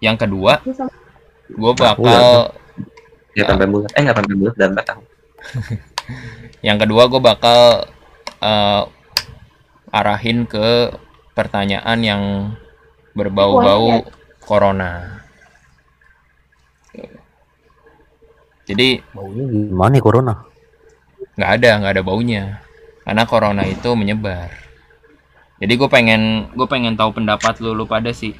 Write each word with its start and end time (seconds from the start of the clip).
yang 0.00 0.16
kedua 0.16 0.60
gue 1.50 1.72
bakal 1.76 2.56
Ya 3.30 3.46
sampai 3.46 3.70
bulat. 3.70 3.94
Eh 3.94 4.02
nggak 4.02 4.16
sampai 4.18 4.34
bulat 4.34 4.54
dan 4.58 4.74
empat 4.74 4.84
tahun. 4.90 5.04
yang 6.66 6.76
kedua 6.82 7.06
gue 7.06 7.20
bakal 7.22 7.86
eh, 8.42 8.82
arahin 9.94 10.44
ke 10.50 10.90
pertanyaan 11.34 11.98
yang 12.02 12.22
berbau-bau 13.14 14.06
corona 14.44 15.22
jadi 18.70 19.02
Baunya 19.10 19.44
gimana 19.50 19.98
ya 19.98 20.02
corona? 20.04 20.34
nggak 21.34 21.50
ada 21.58 21.70
nggak 21.80 21.92
ada 21.96 22.04
baunya 22.04 22.44
karena 23.02 23.22
corona 23.26 23.62
itu 23.66 23.88
menyebar 23.96 24.52
jadi 25.58 25.72
gue 25.74 25.88
pengen 25.90 26.52
gue 26.54 26.66
pengen 26.70 26.94
tahu 26.94 27.16
pendapat 27.16 27.58
lu 27.64 27.74
lu 27.74 27.88
pada 27.88 28.12
sih 28.12 28.36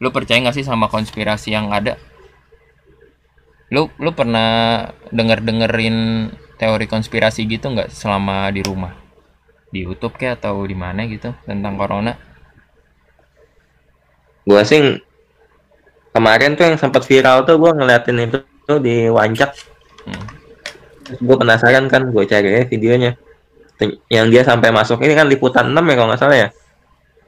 lu 0.00 0.08
percaya 0.10 0.40
nggak 0.40 0.56
sih 0.56 0.66
sama 0.66 0.88
konspirasi 0.88 1.52
yang 1.52 1.70
ada 1.70 2.00
lu 3.70 3.86
lu 4.02 4.10
pernah 4.16 4.90
denger 5.12 5.44
dengerin 5.44 5.96
teori 6.58 6.90
konspirasi 6.90 7.46
gitu 7.46 7.70
nggak 7.70 7.92
selama 7.92 8.50
di 8.50 8.64
rumah 8.64 8.96
di 9.70 9.86
YouTube 9.86 10.18
kayak 10.18 10.42
atau 10.42 10.66
di 10.66 10.74
mana 10.74 11.06
gitu 11.06 11.30
tentang 11.46 11.78
corona 11.78 12.30
Gua 14.50 14.64
sih 14.64 14.80
kemarin 16.10 16.56
tuh 16.56 16.64
yang 16.66 16.76
sempat 16.80 17.04
viral 17.04 17.44
tuh 17.44 17.60
gua 17.60 17.76
ngeliatin 17.76 18.18
itu 18.18 18.38
tuh 18.64 18.80
di 18.80 19.06
Wancak. 19.06 19.52
Hmm. 20.08 20.26
Terus 21.06 21.20
gua 21.22 21.36
penasaran 21.38 21.86
kan, 21.86 22.10
gue 22.10 22.24
cari 22.26 22.66
videonya. 22.66 23.14
Yang 24.10 24.26
dia 24.34 24.42
sampai 24.42 24.74
masuk 24.74 25.00
ini 25.06 25.14
kan 25.16 25.30
liputan 25.30 25.70
6 25.72 25.78
ya 25.78 25.94
kalau 25.94 26.08
nggak 26.10 26.20
salah 26.20 26.36
ya. 26.36 26.48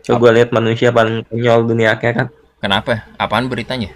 Coba 0.02 0.34
lihat 0.34 0.50
manusia 0.50 0.90
paling 0.90 1.22
konyol 1.30 1.70
dunia 1.70 1.94
akhirat. 1.94 2.28
Kenapa? 2.62 3.04
Apaan 3.18 3.50
beritanya? 3.50 3.90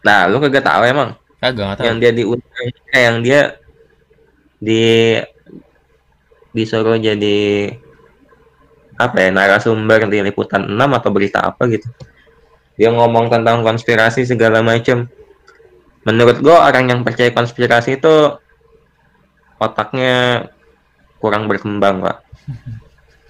Nah, 0.00 0.24
lu 0.32 0.40
kagak 0.40 0.64
tahu 0.64 0.82
emang. 0.88 1.12
Kagak 1.38 1.76
tahu. 1.76 1.84
Yang 1.84 1.96
dia 2.00 2.12
diundang 2.16 2.68
eh, 2.96 3.02
yang 3.04 3.16
dia 3.20 3.40
di 4.60 4.84
disuruh 6.50 6.98
jadi 6.98 7.38
apa 9.00 9.16
ya 9.16 9.28
narasumber 9.32 10.04
di 10.12 10.20
liputan 10.20 10.66
6 10.66 10.76
atau 10.76 11.10
berita 11.12 11.40
apa 11.44 11.68
gitu. 11.68 11.88
Dia 12.76 12.92
ngomong 12.92 13.28
tentang 13.28 13.60
konspirasi 13.60 14.24
segala 14.24 14.64
macam 14.64 15.08
menurut 16.04 16.40
gua 16.40 16.68
orang 16.68 16.88
yang 16.88 17.00
percaya 17.04 17.28
konspirasi 17.32 18.00
itu 18.00 18.40
otaknya 19.60 20.48
kurang 21.20 21.48
berkembang 21.48 22.04
pak. 22.04 22.18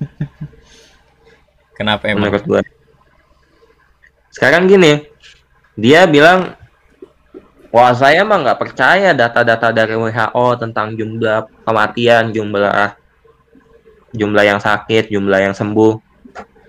Kenapa 1.78 2.10
emang? 2.10 2.30
Menurut 2.30 2.44
gua 2.46 2.60
sekarang 4.30 4.70
gini 4.70 5.10
dia 5.74 6.06
bilang 6.06 6.54
wah 7.74 7.90
saya 7.94 8.22
mah 8.22 8.38
nggak 8.46 8.60
percaya 8.62 9.10
data-data 9.10 9.74
dari 9.74 9.94
WHO 9.98 10.46
tentang 10.58 10.94
jumlah 10.94 11.50
kematian 11.66 12.30
jumlah 12.30 12.94
jumlah 14.14 14.44
yang 14.46 14.58
sakit 14.58 15.10
jumlah 15.10 15.38
yang 15.50 15.54
sembuh. 15.54 15.98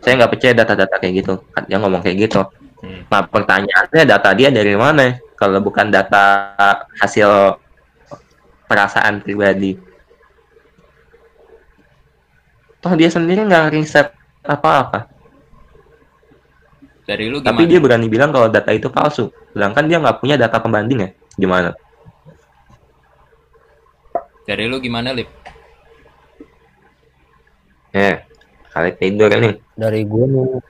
Saya 0.02 0.18
nggak 0.18 0.32
percaya 0.34 0.54
data-data 0.58 0.96
kayak 0.98 1.14
gitu 1.22 1.34
dia 1.70 1.78
ngomong 1.78 2.02
kayak 2.02 2.30
gitu. 2.30 2.42
Hmm. 2.82 3.06
nah 3.14 3.22
pertanyaannya 3.22 4.10
data 4.10 4.34
dia 4.34 4.50
dari 4.50 4.74
mana? 4.74 5.22
Kalau 5.38 5.62
bukan 5.62 5.94
data 5.94 6.50
hasil 6.98 7.62
perasaan 8.66 9.22
pribadi. 9.22 9.78
Toh 12.82 12.94
dia 12.98 13.14
sendiri 13.14 13.46
nggak 13.46 13.70
riset 13.78 14.10
apa-apa 14.42 15.21
dari 17.06 17.26
lu 17.28 17.42
Tapi 17.42 17.66
gimana 17.66 17.72
dia 17.72 17.80
berani 17.82 18.08
bilang 18.08 18.30
kalau 18.30 18.48
data 18.48 18.72
itu 18.72 18.88
palsu. 18.88 19.30
Sedangkan 19.52 19.86
dia 19.90 19.98
nggak 19.98 20.18
punya 20.22 20.36
data 20.38 20.58
pembanding 20.62 21.00
ya. 21.02 21.10
Gimana? 21.38 21.72
dari 24.42 24.66
lu 24.68 24.82
gimana 24.82 25.14
lip 25.16 25.30
Eh, 27.92 28.24
kali 28.72 28.96
tidur 28.96 29.28
nih. 29.36 29.60
Dari 29.76 30.08
gue 30.08 30.24
nih, 30.24 30.64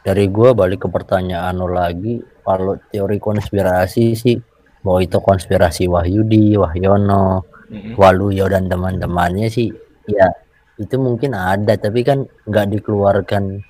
dari 0.00 0.32
gue 0.32 0.56
balik 0.56 0.84
ke 0.84 0.88
pertanyaan 0.88 1.60
lo 1.60 1.68
lagi. 1.68 2.24
Kalau 2.40 2.80
teori 2.88 3.20
konspirasi 3.20 4.16
sih, 4.16 4.40
bahwa 4.80 5.04
itu 5.04 5.20
konspirasi 5.20 5.84
Wahyudi, 5.84 6.56
Wahyono, 6.56 7.44
Mm-mm. 7.68 8.00
Waluyo 8.00 8.48
dan 8.48 8.72
teman-temannya 8.72 9.52
sih, 9.52 9.76
ya 10.08 10.32
itu 10.80 10.96
mungkin 10.96 11.36
ada, 11.36 11.76
tapi 11.76 12.00
kan 12.00 12.24
nggak 12.48 12.80
dikeluarkan 12.80 13.60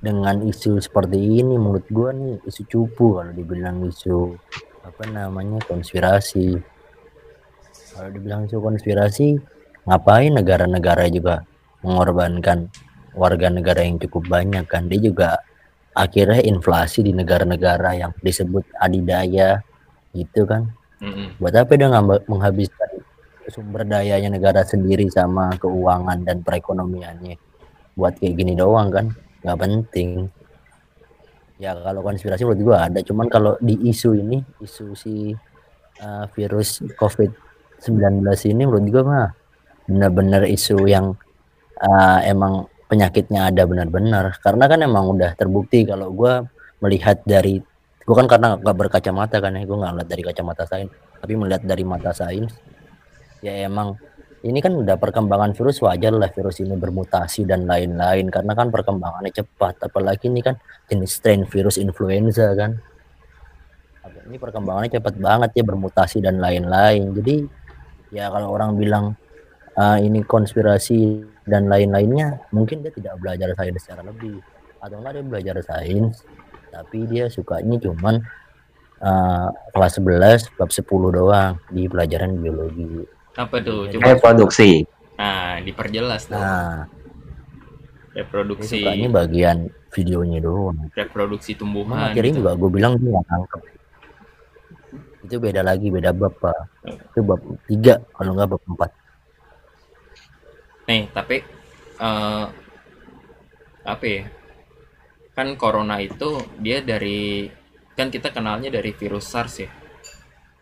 dengan 0.00 0.42
isu 0.44 0.80
seperti 0.80 1.16
ini. 1.16 1.54
Menurut 1.56 1.86
gue 1.88 2.10
nih 2.12 2.34
isu 2.48 2.62
cupu 2.66 3.20
kalau 3.20 3.32
dibilang 3.32 3.84
isu 3.86 4.34
apa 4.84 5.02
namanya 5.08 5.60
konspirasi. 5.64 6.56
Kalau 7.94 8.08
dibilang 8.12 8.48
isu 8.48 8.58
konspirasi, 8.60 9.36
ngapain 9.84 10.32
negara-negara 10.32 11.08
juga 11.12 11.44
mengorbankan 11.84 12.68
warga 13.16 13.48
negara 13.52 13.84
yang 13.84 14.00
cukup 14.00 14.28
banyak 14.28 14.64
kan? 14.66 14.88
Dia 14.88 15.00
juga 15.00 15.28
akhirnya 15.92 16.42
inflasi 16.42 17.04
di 17.04 17.12
negara-negara 17.12 17.96
yang 17.98 18.12
disebut 18.24 18.64
adidaya 18.80 19.60
gitu 20.16 20.48
kan? 20.48 20.70
Mm-mm. 21.00 21.40
buat 21.40 21.56
apa 21.56 21.80
dia 21.80 21.88
menghabiskan 22.28 23.00
sumber 23.48 23.88
dayanya 23.88 24.36
negara 24.36 24.60
sendiri 24.68 25.08
sama 25.08 25.48
keuangan 25.56 26.28
dan 26.28 26.44
perekonomiannya 26.44 27.40
buat 27.96 28.20
kayak 28.20 28.36
gini 28.36 28.52
doang 28.52 28.92
kan 28.92 29.06
nggak 29.44 29.58
penting. 29.58 30.28
Ya 31.60 31.76
kalau 31.76 32.00
konspirasi 32.00 32.44
menurut 32.44 32.60
gua 32.64 32.76
ada. 32.88 33.00
Cuman 33.04 33.28
kalau 33.28 33.56
di 33.60 33.76
isu 33.88 34.16
ini 34.16 34.40
isu 34.64 34.96
si 34.96 35.36
uh, 36.00 36.24
virus 36.32 36.80
covid 36.96 37.32
19 37.84 38.24
ini 38.48 38.62
menurut 38.64 38.86
gua 38.88 39.02
mah 39.04 39.28
benar-benar 39.84 40.42
isu 40.48 40.88
yang 40.88 41.12
uh, 41.80 42.18
emang 42.24 42.68
penyakitnya 42.88 43.52
ada 43.52 43.68
benar-benar. 43.68 44.32
Karena 44.40 44.64
kan 44.68 44.80
emang 44.80 45.12
udah 45.12 45.36
terbukti 45.36 45.84
kalau 45.84 46.12
gua 46.12 46.44
melihat 46.80 47.20
dari 47.28 47.60
gua 48.08 48.24
kan 48.24 48.26
karena 48.28 48.56
nggak 48.56 48.76
berkacamata 48.76 49.36
kan 49.40 49.56
ya 49.56 49.64
gua 49.68 49.84
nggak 49.84 49.92
ngeliat 49.96 50.08
dari 50.08 50.22
kacamata 50.24 50.64
sains. 50.64 50.92
Tapi 51.20 51.32
melihat 51.36 51.62
dari 51.64 51.84
mata 51.84 52.16
sains 52.16 52.56
ya 53.40 53.68
emang 53.68 53.96
ini 54.40 54.58
kan 54.64 54.72
udah 54.72 54.96
perkembangan 54.96 55.52
virus 55.52 55.84
wajar 55.84 56.16
lah 56.16 56.32
virus 56.32 56.64
ini 56.64 56.72
bermutasi 56.72 57.44
dan 57.44 57.68
lain-lain 57.68 58.32
karena 58.32 58.56
kan 58.56 58.72
perkembangannya 58.72 59.32
cepat. 59.36 59.84
Apalagi 59.84 60.32
ini 60.32 60.40
kan 60.40 60.56
jenis 60.88 61.20
strain 61.20 61.44
virus 61.44 61.76
influenza 61.76 62.48
kan. 62.56 62.80
Ini 64.30 64.38
perkembangannya 64.40 64.96
cepat 64.96 65.14
banget 65.20 65.50
ya 65.60 65.64
bermutasi 65.66 66.24
dan 66.24 66.40
lain-lain. 66.40 67.12
Jadi 67.12 67.36
ya 68.16 68.32
kalau 68.32 68.56
orang 68.56 68.80
bilang 68.80 69.12
"Ah, 69.76 70.00
ini 70.00 70.24
konspirasi 70.24 71.26
dan 71.44 71.68
lain-lainnya 71.68 72.40
mungkin 72.54 72.80
dia 72.80 72.94
tidak 72.94 73.20
belajar 73.20 73.52
sains 73.58 73.82
secara 73.82 74.06
lebih. 74.06 74.40
Atau 74.80 75.04
enggak 75.04 75.20
dia 75.20 75.24
belajar 75.26 75.56
sains 75.60 76.24
tapi 76.70 77.04
dia 77.10 77.26
sukanya 77.26 77.76
cuman 77.82 78.22
eh, 79.02 79.48
kelas 79.74 79.98
11 79.98 80.54
bab 80.56 80.70
10 80.70 80.86
doang 81.10 81.58
di 81.68 81.90
pelajaran 81.90 82.38
biologi 82.38 83.19
apa 83.36 83.56
tuh? 83.62 83.86
Coba. 83.94 84.16
Reproduksi. 84.16 84.86
nah 85.20 85.60
diperjelas 85.60 86.32
tuh. 86.32 86.40
Nah. 86.40 86.88
Reproduksi 88.10 88.82
sukanya 88.82 89.08
bagian 89.22 89.70
videonya 89.94 90.42
doang. 90.42 90.90
Reproduksi 90.90 91.54
tumbuhan 91.54 92.10
akhirnya 92.10 92.32
gitu. 92.34 92.40
juga 92.42 92.58
gue 92.58 92.70
bilang 92.72 92.98
dia 92.98 93.10
nggak 93.14 93.26
nangkep. 93.30 93.62
Itu 95.28 95.36
beda 95.38 95.62
lagi 95.62 95.86
beda 95.94 96.10
bab 96.10 96.34
pak. 96.42 96.58
Itu 97.14 97.20
bab 97.22 97.38
tiga 97.70 98.02
kalau 98.16 98.34
nggak 98.34 98.50
bab 98.50 98.62
empat. 98.66 98.90
Nih 100.90 101.02
tapi 101.14 101.36
eh 102.02 102.46
apa 103.86 104.04
ya? 104.08 104.24
Kan 105.36 105.54
corona 105.54 106.02
itu 106.02 106.42
dia 106.58 106.82
dari 106.82 107.46
kan 107.94 108.10
kita 108.10 108.34
kenalnya 108.34 108.74
dari 108.74 108.90
virus 108.90 109.30
SARS 109.30 109.54
ya 109.62 109.70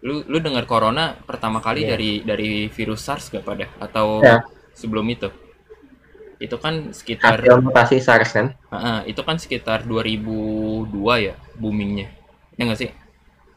lu 0.06 0.22
lu 0.30 0.38
dengar 0.38 0.64
corona 0.70 1.14
pertama 1.26 1.58
kali 1.58 1.82
Iya. 1.82 1.90
dari 1.94 2.10
dari 2.22 2.50
virus 2.70 3.00
SARS 3.06 3.24
gak 3.34 3.44
pada 3.46 3.66
atau 3.82 4.22
Iya. 4.22 4.42
sebelum 4.74 5.06
itu 5.10 5.28
itu 6.38 6.56
kan 6.64 6.94
sekitar 6.94 7.42
mutasi 7.58 7.98
SARS 7.98 8.30
kan? 8.30 8.46
Ah, 8.70 8.76
ah, 8.76 8.98
itu 9.10 9.18
kan 9.26 9.36
sekitar 9.42 9.82
2002 9.88 11.14
ya 11.18 11.34
boomingnya 11.58 12.06
ya 12.58 12.62
nggak 12.68 12.78
sih 12.78 12.90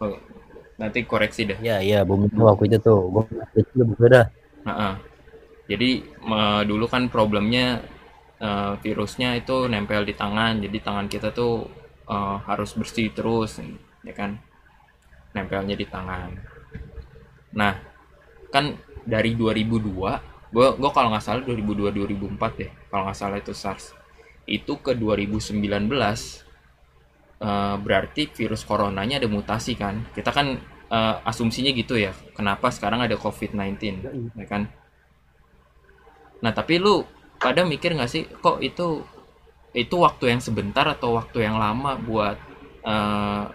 Oh, 0.01 0.17
nanti 0.81 1.05
koreksi 1.05 1.45
dah 1.45 1.59
ya 1.61 1.77
ya 1.85 2.01
itu 2.01 2.41
waktu 2.41 2.63
itu 2.73 2.77
tuh 2.81 2.97
gue 3.13 3.23
itu 3.61 3.85
beda 4.01 4.33
Ah, 4.65 4.71
ah. 4.71 4.94
Jadi 5.71 6.03
me- 6.29 6.63
dulu 6.69 6.85
kan 6.94 7.03
problemnya 7.15 7.81
eh, 8.41 8.73
virusnya 8.83 9.29
itu 9.41 9.69
nempel 9.73 10.01
di 10.09 10.13
tangan, 10.17 10.53
jadi 10.65 10.77
tangan 10.87 11.07
kita 11.13 11.29
tuh 11.39 11.53
eh, 12.13 12.37
harus 12.49 12.71
bersih 12.79 13.07
terus, 13.17 13.51
ya 14.07 14.13
kan? 14.17 14.31
Nempelnya 15.31 15.75
di 15.75 15.86
tangan. 15.88 16.30
Nah, 17.56 17.74
kan 18.51 18.75
dari 19.04 19.36
2002, 19.36 20.51
gua 20.51 20.68
gua 20.75 20.89
kalau 20.92 21.10
nggak 21.12 21.24
salah 21.24 21.42
2002 21.44 21.92
2004 21.95 22.60
deh, 22.60 22.72
kalau 22.92 23.04
nggak 23.07 23.18
salah 23.18 23.38
itu 23.39 23.54
SARS. 23.56 23.95
Itu 24.45 24.80
ke 24.83 24.95
2019 24.95 25.62
eh, 27.42 27.75
berarti 27.81 28.30
virus 28.30 28.62
coronanya 28.63 29.18
ada 29.18 29.28
mutasi 29.28 29.74
kan 29.74 30.06
kita 30.13 30.30
kan 30.30 30.62
eh, 30.94 31.16
asumsinya 31.25 31.74
gitu 31.74 31.98
ya 31.98 32.13
kenapa 32.38 32.69
sekarang 32.69 33.01
ada 33.01 33.18
COVID-19 33.18 34.06
ya 34.38 34.45
kan 34.45 34.69
nah 36.42 36.54
tapi 36.54 36.81
lu 36.81 37.06
pada 37.42 37.66
mikir 37.66 37.98
nggak 37.98 38.10
sih 38.10 38.24
kok 38.30 38.62
itu 38.62 39.01
itu 39.72 39.95
waktu 39.98 40.36
yang 40.36 40.42
sebentar 40.44 40.83
atau 40.86 41.16
waktu 41.18 41.48
yang 41.48 41.57
lama 41.57 41.98
buat 41.98 42.38
eh, 42.86 43.45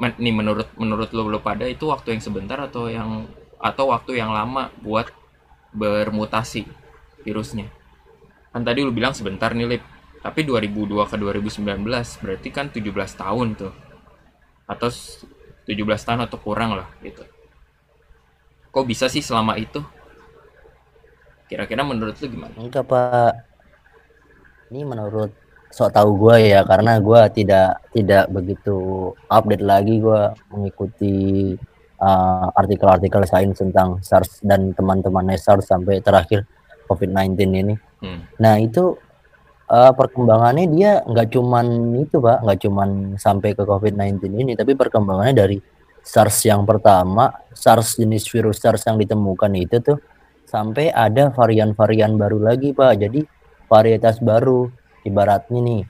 men- 0.00 0.18
nih 0.20 0.34
menurut 0.34 0.68
menurut 0.76 1.08
lu 1.16 1.28
lu 1.32 1.40
pada 1.40 1.64
itu 1.68 1.88
waktu 1.88 2.16
yang 2.16 2.22
sebentar 2.22 2.58
atau 2.60 2.88
yang 2.88 3.28
atau 3.56 3.84
waktu 3.92 4.20
yang 4.20 4.30
lama 4.32 4.68
buat 4.84 5.08
bermutasi 5.72 6.68
virusnya? 7.24 7.68
Kan 8.52 8.62
tadi 8.64 8.80
lu 8.84 8.92
bilang 8.92 9.12
sebentar 9.12 9.52
nih 9.52 9.68
Lip. 9.76 9.84
Tapi 10.24 10.42
2002 10.42 11.06
ke 11.06 11.16
2019 11.20 12.18
berarti 12.18 12.48
kan 12.50 12.66
17 12.72 13.14
tahun 13.14 13.54
tuh. 13.54 13.72
Atau 14.66 14.88
s- 14.90 15.22
17 15.68 16.02
tahun 16.06 16.26
atau 16.26 16.38
kurang 16.40 16.74
lah 16.78 16.88
gitu. 17.04 17.22
Kok 18.74 18.86
bisa 18.86 19.06
sih 19.08 19.22
selama 19.24 19.56
itu? 19.56 19.80
Kira-kira 21.46 21.86
menurut 21.86 22.18
lu 22.18 22.26
gimana? 22.26 22.54
Enggak 22.58 22.84
pak. 22.90 23.32
Ini 24.74 24.82
menurut 24.82 25.30
sok 25.70 25.92
tahu 25.92 26.10
gue 26.16 26.56
ya 26.56 26.64
karena 26.64 26.98
gue 27.02 27.20
tidak 27.36 27.84
tidak 27.92 28.24
begitu 28.32 29.10
update 29.28 29.64
lagi 29.64 30.00
gue 30.00 30.22
mengikuti 30.54 31.14
uh, 32.00 32.48
artikel-artikel 32.56 33.22
sains 33.28 33.58
tentang 33.60 34.00
SARS 34.00 34.40
dan 34.44 34.72
teman-temannya 34.72 35.36
SARS 35.36 35.68
sampai 35.68 36.00
terakhir 36.00 36.44
COVID-19 36.86 37.36
ini. 37.50 37.74
hmm. 37.76 38.40
Nah 38.40 38.54
itu 38.62 38.96
uh, 39.70 39.92
perkembangannya 39.92 40.66
dia 40.70 41.02
nggak 41.02 41.34
cuman 41.34 41.66
itu 41.98 42.22
pak, 42.22 42.42
nggak 42.46 42.58
cuman 42.62 42.88
sampai 43.18 43.52
ke 43.52 43.62
COVID-19 43.66 44.22
ini, 44.32 44.52
tapi 44.54 44.78
perkembangannya 44.78 45.34
dari 45.34 45.58
SARS 46.06 46.46
yang 46.46 46.62
pertama, 46.62 47.34
SARS 47.50 47.98
jenis 47.98 48.30
virus 48.30 48.62
SARS 48.62 48.86
yang 48.86 48.94
ditemukan 48.94 49.50
itu 49.58 49.82
tuh 49.82 49.98
sampai 50.46 50.94
ada 50.94 51.34
varian-varian 51.34 52.14
baru 52.14 52.38
lagi 52.38 52.70
pak. 52.70 53.02
Jadi 53.02 53.26
varietas 53.66 54.22
baru, 54.22 54.70
ibaratnya 55.06 55.60
nih, 55.62 55.82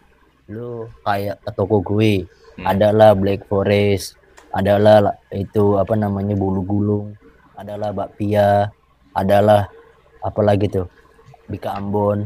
lu 0.53 0.85
kayak 1.01 1.41
ke 1.41 1.51
toko 1.57 1.81
gue, 1.81 2.29
Hmm. 2.57 2.67
adalah 2.69 3.13
Black 3.13 3.49
Forest, 3.49 4.17
adalah 4.53 5.01
la- 5.01 5.19
itu 5.33 5.77
apa 5.77 5.93
namanya 5.93 6.33
bulu 6.33 6.61
gulung, 6.65 7.07
adalah 7.53 7.93
bakpia, 7.93 8.69
adalah 9.13 9.69
apa 10.21 10.41
lagi 10.41 10.69
tuh, 10.69 10.89
Bika 11.49 11.77
Ambon, 11.77 12.25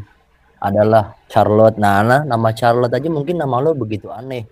adalah 0.59 1.19
Charlotte. 1.27 1.79
Nah, 1.79 2.03
nah, 2.03 2.21
nama 2.23 2.51
Charlotte 2.53 2.95
aja 2.95 3.09
mungkin 3.11 3.39
nama 3.39 3.59
lo 3.59 3.75
begitu 3.75 4.11
aneh. 4.11 4.47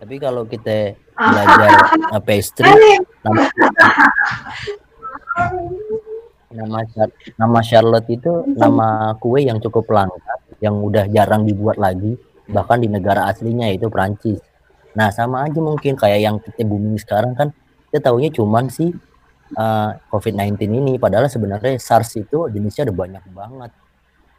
Tapi 0.00 0.14
kalau 0.16 0.44
kita 0.44 0.94
belajar 1.16 1.70
pastry, 2.26 2.72
nama, 3.24 3.42
nama 6.54 6.78
nama 7.34 7.58
Charlotte 7.60 8.08
itu 8.08 8.32
nama 8.54 9.12
kue 9.18 9.42
yang 9.42 9.58
cukup 9.58 9.90
langka, 9.90 10.34
yang 10.60 10.78
udah 10.82 11.08
jarang 11.10 11.46
dibuat 11.46 11.80
lagi, 11.80 12.18
bahkan 12.50 12.82
di 12.82 12.88
negara 12.90 13.30
aslinya 13.30 13.70
yaitu 13.70 13.88
Prancis. 13.88 14.42
Nah, 14.94 15.10
sama 15.10 15.46
aja 15.46 15.58
mungkin 15.58 15.98
kayak 15.98 16.20
yang 16.22 16.36
kita 16.38 16.62
booming 16.62 17.00
sekarang 17.00 17.34
kan, 17.34 17.50
kita 17.90 18.10
taunya 18.10 18.30
cuman 18.30 18.70
sih 18.70 18.94
uh, 19.58 19.90
COVID-19 20.10 20.70
ini, 20.70 20.92
padahal 21.02 21.26
sebenarnya 21.26 21.78
SARS 21.80 22.14
itu 22.20 22.46
jenisnya 22.50 22.86
ada 22.90 22.94
banyak 22.94 23.24
banget. 23.34 23.70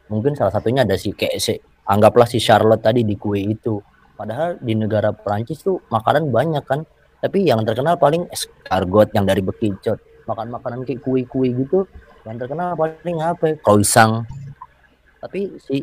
Mungkin 0.08 0.38
salah 0.38 0.54
satunya 0.54 0.86
ada 0.86 0.94
si 0.96 1.12
kayak 1.12 1.36
si 1.36 1.58
anggaplah 1.84 2.24
si 2.24 2.38
Charlotte 2.40 2.80
tadi 2.80 3.02
di 3.02 3.18
kue 3.18 3.42
itu. 3.42 3.82
Padahal 4.16 4.56
di 4.62 4.72
negara 4.72 5.12
Perancis 5.12 5.60
tuh 5.60 5.82
makanan 5.92 6.32
banyak 6.32 6.64
kan. 6.64 6.86
Tapi 7.20 7.44
yang 7.44 7.66
terkenal 7.66 7.98
paling 8.00 8.24
escargot 8.32 9.12
yang 9.12 9.26
dari 9.28 9.42
bekicot. 9.44 9.98
Makan 10.24 10.56
makanan 10.56 10.88
kayak 10.88 11.04
kue-kue 11.04 11.52
gitu 11.52 11.84
yang 12.26 12.38
terkenal 12.38 12.74
paling 12.74 13.18
apa? 13.22 13.54
Croissant 13.62 14.26
tapi 15.20 15.56
si 15.60 15.82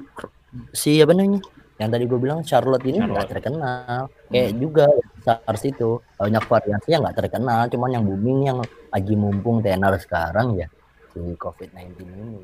si 0.74 1.02
apa 1.02 1.14
namanya? 1.14 1.42
Yang 1.82 1.90
tadi 1.90 2.04
gue 2.06 2.20
bilang 2.22 2.40
Charlotte 2.46 2.86
ini 2.86 3.02
nggak 3.02 3.30
terkenal. 3.34 4.08
Kayak 4.30 4.52
juga 4.62 4.86
SARS 5.26 5.64
itu 5.66 5.98
banyak 6.16 6.44
variasinya 6.46 6.98
nggak 7.10 7.18
terkenal 7.26 7.60
cuman 7.68 7.90
yang 7.98 8.04
booming 8.06 8.40
yang 8.46 8.58
lagi 8.94 9.14
mumpung 9.18 9.66
tenar 9.66 9.98
sekarang 9.98 10.56
ya 10.58 10.68
si 11.12 11.20
COVID-19 11.20 11.98
ini. 12.06 12.42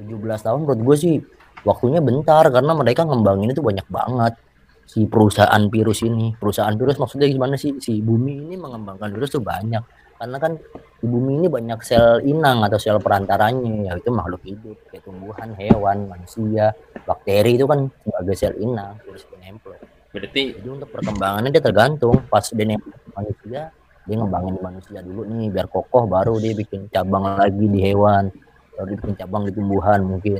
17 0.00 0.18
tahun 0.18 0.58
menurut 0.64 0.80
gue 0.84 0.96
sih 0.96 1.14
waktunya 1.64 2.00
bentar 2.04 2.48
karena 2.48 2.72
mereka 2.76 3.08
ngembangin 3.08 3.52
itu 3.52 3.64
banyak 3.64 3.86
banget. 3.88 4.34
Si 4.82 5.08
perusahaan 5.08 5.62
virus 5.72 6.04
ini 6.04 6.36
perusahaan 6.36 6.74
virus 6.76 7.00
maksudnya 7.00 7.30
gimana 7.32 7.56
sih? 7.56 7.80
Si 7.80 8.04
bumi 8.04 8.50
ini 8.50 8.54
mengembangkan 8.60 9.08
virus 9.08 9.32
tuh 9.32 9.40
banyak 9.40 9.80
karena 10.22 10.38
kan 10.38 10.54
di 11.02 11.06
bumi 11.10 11.42
ini 11.42 11.48
banyak 11.50 11.82
sel 11.82 12.22
inang 12.22 12.62
atau 12.62 12.78
sel 12.78 13.02
perantaranya. 13.02 13.90
Yaitu 13.90 14.14
makhluk 14.14 14.38
hidup 14.46 14.78
kayak 14.86 15.02
tumbuhan 15.02 15.50
hewan 15.58 16.06
manusia 16.06 16.70
bakteri 17.02 17.58
itu 17.58 17.66
kan 17.66 17.90
sebagai 18.06 18.34
sel 18.38 18.54
inang 18.62 19.02
virus 19.02 19.26
penempel 19.26 19.74
berarti 20.12 20.60
jadi 20.60 20.68
untuk 20.68 20.92
perkembangannya 20.94 21.50
dia 21.50 21.64
tergantung. 21.64 22.22
Pas 22.30 22.46
dia 22.46 22.78
manusia 23.18 23.60
dia 24.02 24.14
ngembangin 24.14 24.54
di 24.54 24.62
manusia 24.62 24.98
dulu 25.02 25.26
nih 25.26 25.50
biar 25.50 25.66
kokoh 25.66 26.06
baru 26.06 26.38
dia 26.38 26.54
bikin 26.54 26.86
cabang 26.94 27.26
lagi 27.34 27.66
di 27.66 27.80
hewan. 27.82 28.30
Baru 28.78 28.86
dia 28.94 28.96
bikin 29.02 29.14
cabang 29.18 29.42
di 29.50 29.52
tumbuhan 29.58 30.06
mungkin. 30.06 30.38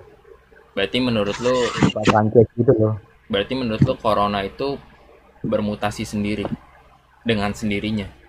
Berarti 0.79 0.99
menurut 1.03 1.35
Sanchez 2.07 2.47
gitu 2.55 2.71
loh. 2.79 2.97
berarti 3.33 3.57
menurut 3.57 3.81
lu 3.81 3.97
corona 3.97 4.45
itu 4.45 4.77
bermutasi 5.41 6.05
sendiri 6.05 6.45
dengan 7.25 7.57
sendirinya 7.57 8.22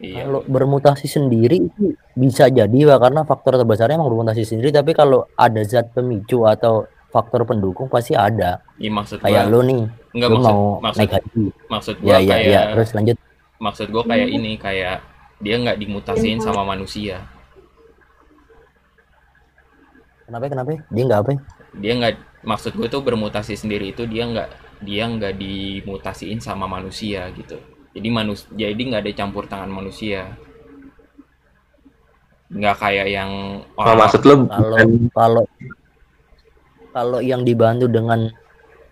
iya. 0.00 0.24
Kalau 0.26 0.40
bermutasi 0.48 1.06
sendiri 1.06 1.68
itu 1.70 1.94
bisa 2.16 2.48
jadi 2.48 2.78
Pak 2.96 2.98
karena 3.04 3.20
faktor 3.28 3.60
terbesarnya 3.60 4.00
emang 4.00 4.10
bermutasi 4.10 4.42
sendiri 4.48 4.72
tapi 4.72 4.96
kalau 4.96 5.28
ada 5.36 5.60
zat 5.62 5.92
pemicu 5.92 6.48
atau 6.48 6.88
faktor 7.12 7.44
pendukung 7.44 7.86
pasti 7.86 8.16
ada. 8.16 8.64
Iya 8.80 8.90
maksud 8.90 9.18
kayak 9.20 9.46
gua 9.46 9.52
lo 9.52 9.60
nih 9.62 9.82
enggak 10.16 10.28
lo 10.28 10.36
maksud 10.40 10.50
mau 10.50 10.62
maksud 10.82 10.98
naik 10.98 11.12
haji. 11.14 11.44
maksud 11.68 11.94
ya 12.00 12.02
gua 12.02 12.18
ya 12.18 12.34
kayak 12.34 12.48
ya 12.48 12.62
terus 12.74 12.90
lanjut. 12.96 13.16
Maksud 13.60 13.86
gua 13.92 14.04
kayak 14.08 14.28
ini 14.32 14.52
kayak 14.56 14.96
dia 15.38 15.54
nggak 15.60 15.78
dimutasiin 15.78 16.40
sama 16.40 16.64
manusia. 16.64 17.20
Kenapa 20.24 20.46
kenapa? 20.46 20.70
Dia 20.88 21.02
nggak 21.04 21.20
apa? 21.26 21.32
Dia 21.76 21.92
nggak 21.98 22.14
maksud 22.40 22.72
gue 22.72 22.88
tuh 22.88 23.04
bermutasi 23.04 23.52
sendiri 23.52 23.92
itu 23.92 24.08
dia 24.08 24.24
nggak 24.24 24.48
dia 24.80 25.04
nggak 25.04 25.36
dimutasiin 25.36 26.40
sama 26.40 26.64
manusia 26.64 27.28
gitu 27.36 27.60
jadi 27.90 28.08
manus 28.08 28.46
jadi 28.54 28.78
nggak 28.78 29.02
ada 29.02 29.12
campur 29.14 29.44
tangan 29.50 29.70
manusia. 29.70 30.38
Nggak 32.50 32.76
kayak 32.78 33.06
yang 33.10 33.30
Oh, 33.78 33.94
maksud 33.94 34.22
lu 34.26 34.46
kalau 34.46 34.76
bukan 34.78 34.90
kalau 35.14 35.44
kalau 36.90 37.18
yang 37.22 37.42
dibantu 37.46 37.86
dengan 37.86 38.30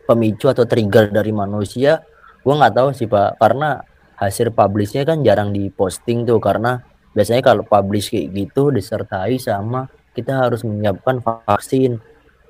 pemicu 0.07 0.47
atau 0.51 0.67
trigger 0.67 1.11
dari 1.11 1.35
manusia 1.35 2.03
gua 2.43 2.59
nggak 2.59 2.75
tahu 2.75 2.89
sih 2.95 3.07
pak. 3.07 3.39
Karena 3.39 3.79
hasil 4.19 4.51
publishnya 4.51 5.07
kan 5.07 5.23
jarang 5.23 5.55
diposting 5.55 6.27
tuh. 6.27 6.43
Karena 6.43 6.83
biasanya 7.15 7.43
kalau 7.43 7.63
publish 7.63 8.11
kayak 8.11 8.35
gitu 8.35 8.75
disertai 8.75 9.39
sama 9.39 9.87
kita 10.15 10.35
harus 10.35 10.67
menyiapkan 10.67 11.23
vaksin 11.23 12.03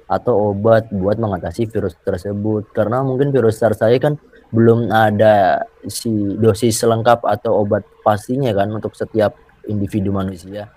atau 0.08 0.56
obat 0.56 0.88
buat 0.88 1.20
mengatasi 1.20 1.68
virus 1.68 1.92
tersebut. 2.00 2.72
Karena 2.72 3.04
mungkin 3.04 3.28
virus 3.28 3.60
SARS 3.60 3.84
saya 3.84 4.00
kan 4.00 4.16
belum 4.48 4.88
ada 4.88 5.60
si 5.84 6.08
dosis 6.40 6.80
lengkap 6.80 7.24
atau 7.24 7.64
obat 7.64 7.84
pastinya 8.00 8.48
kan 8.56 8.72
untuk 8.72 8.96
setiap 8.96 9.36
individu 9.68 10.08
manusia. 10.08 10.72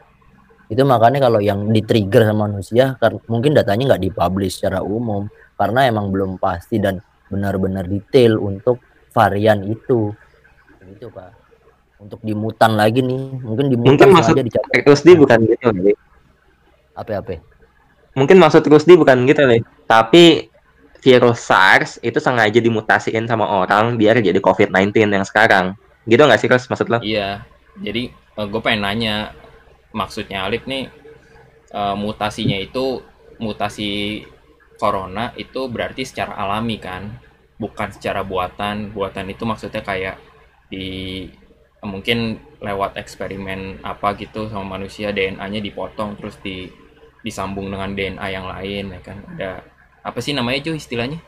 Itu 0.67 0.83
makanya 0.87 1.27
kalau 1.27 1.43
yang 1.43 1.71
di 1.71 1.83
trigger 1.83 2.31
sama 2.31 2.47
manusia 2.47 2.95
mungkin 3.27 3.55
datanya 3.55 3.95
nggak 3.95 4.03
dipublish 4.11 4.59
secara 4.59 4.83
umum 4.83 5.27
karena 5.55 5.87
emang 5.87 6.11
belum 6.11 6.39
pasti 6.39 6.79
dan 6.79 6.99
benar-benar 7.31 7.87
detail 7.87 8.39
untuk 8.39 8.83
varian 9.15 9.63
itu. 9.67 10.11
Gitu 10.83 11.07
pak. 11.11 11.31
Untuk 11.99 12.19
dimutan 12.23 12.75
lagi 12.75 12.99
nih 12.99 13.39
mungkin 13.39 13.71
dimutan 13.71 13.95
Mungkin 13.95 14.09
maksud 14.11 14.35
dicabut 14.35 14.83
Rusdi 14.83 15.11
bukan 15.15 15.39
gitu 15.47 15.67
nih. 15.71 15.95
apa 16.91 17.23
apa? 17.23 17.39
Mungkin 18.19 18.35
maksud 18.35 18.67
Rusdi 18.67 18.99
bukan 18.99 19.23
gitu 19.23 19.47
nih. 19.47 19.63
Tapi 19.87 20.50
virus 21.01 21.41
SARS 21.43 21.97
itu 22.05 22.21
sengaja 22.21 22.61
dimutasiin 22.61 23.25
sama 23.25 23.49
orang 23.49 23.97
biar 23.97 24.21
jadi 24.21 24.37
COVID-19 24.37 24.93
yang 25.09 25.25
sekarang. 25.25 25.73
Gitu 26.05 26.21
nggak 26.21 26.39
sih, 26.41 26.49
Rus, 26.49 26.69
maksud 26.69 26.87
lo? 26.89 27.01
iya 27.01 27.45
jadi 27.77 28.11
gue 28.35 28.61
pengen 28.63 28.83
nanya 28.83 29.15
maksudnya 29.95 30.47
Alif 30.47 30.67
nih 30.67 30.91
eh, 31.71 31.95
mutasinya 31.95 32.57
itu 32.59 33.03
mutasi 33.39 34.23
corona 34.75 35.31
itu 35.37 35.69
berarti 35.69 36.03
secara 36.05 36.35
alami 36.41 36.81
kan 36.81 37.21
bukan 37.61 37.93
secara 37.93 38.25
buatan 38.25 38.89
buatan 38.89 39.29
itu 39.29 39.43
maksudnya 39.45 39.85
kayak 39.85 40.17
di 40.73 41.29
mungkin 41.81 42.37
lewat 42.61 42.97
eksperimen 42.97 43.81
apa 43.81 44.13
gitu 44.17 44.49
sama 44.49 44.77
manusia 44.77 45.09
DNA-nya 45.13 45.61
dipotong 45.61 46.17
terus 46.17 46.37
di 46.41 46.69
disambung 47.21 47.69
dengan 47.69 47.93
DNA 47.93 48.27
yang 48.33 48.45
lain 48.49 48.97
ya 48.97 49.01
kan 49.01 49.17
ada 49.37 49.65
apa 50.01 50.19
sih 50.19 50.33
namanya 50.33 50.61
cuy 50.63 50.75
istilahnya 50.75 51.19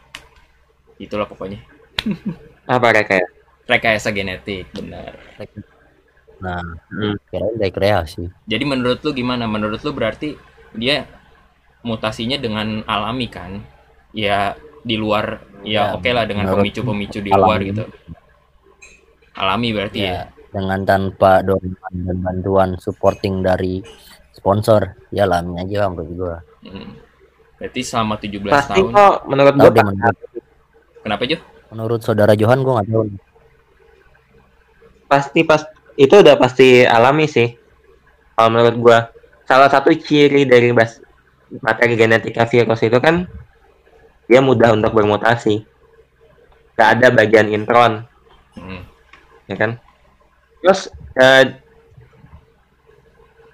itulah 0.98 1.25
pokoknya 1.25 1.62
Apa 2.65 2.96
rekayasa? 2.96 3.32
rekayasa 3.63 4.10
genetik 4.12 4.68
benar 4.72 5.13
Nah, 6.44 6.60
Hmm. 6.92 7.15
kirain 7.32 7.56
rekreasi. 7.56 8.27
jadi 8.44 8.63
menurut 8.63 9.00
lu 9.00 9.15
gimana 9.15 9.48
menurut 9.48 9.80
lu 9.80 9.96
berarti 9.96 10.36
dia 10.75 11.08
mutasinya 11.82 12.36
dengan 12.36 12.84
alami 12.84 13.27
kan 13.27 13.63
ya 14.12 14.51
di 14.82 15.00
luar 15.00 15.39
ya 15.63 15.88
Ya, 15.88 15.96
oke 15.96 16.10
lah 16.12 16.27
dengan 16.27 16.51
pemicu-pemicu 16.51 17.24
di 17.24 17.32
alami. 17.32 17.39
luar 17.39 17.60
gitu 17.63 17.84
alami 19.34 19.70
berarti 19.72 20.00
ya, 20.00 20.12
Ya, 20.12 20.22
dengan 20.51 20.84
tanpa 20.84 21.42
dorongan 21.42 21.94
dan 22.03 22.18
bantuan 22.20 22.70
supporting 22.77 23.42
dari 23.42 23.80
sponsor, 24.32 25.00
ya 25.10 25.24
alami 25.24 25.58
aja 25.60 25.88
menurut 25.88 26.10
gua. 26.13 26.36
Hmm. 26.62 27.00
Berarti 27.63 27.79
selama 27.79 28.20
17 28.20 28.43
Pasti 28.43 28.75
tahun 28.75 28.91
kok 28.91 29.15
menurut 29.32 29.53
menurut, 29.55 29.75
kenapa 31.00 31.24
Jo? 31.24 31.38
menurut 31.72 32.00
saudara 32.03 32.36
Johan 32.36 32.60
gua 32.60 32.84
nggak 32.84 32.91
tahu. 32.91 33.03
pasti 35.08 35.48
pas 35.48 35.63
itu 35.96 36.12
udah 36.12 36.36
pasti 36.36 36.84
alami 36.84 37.24
sih. 37.24 37.55
Kalau 38.34 38.50
menurut 38.51 38.75
gua 38.75 38.98
salah 39.46 39.72
satu 39.72 39.96
ciri 39.96 40.43
dari 40.43 40.75
bas 40.75 41.00
materi 41.62 41.96
genetika 41.96 42.43
virus 42.43 42.82
itu 42.82 43.00
kan 43.00 43.29
dia 44.25 44.43
mudah 44.43 44.75
untuk 44.75 44.91
bermutasi. 44.91 45.63
Gak 46.74 46.98
ada 46.98 47.13
bagian 47.13 47.48
intron, 47.48 48.03
Hmm. 48.58 48.82
ya 49.46 49.55
kan? 49.55 49.77
Terus 50.60 50.89
eh, 51.13 51.62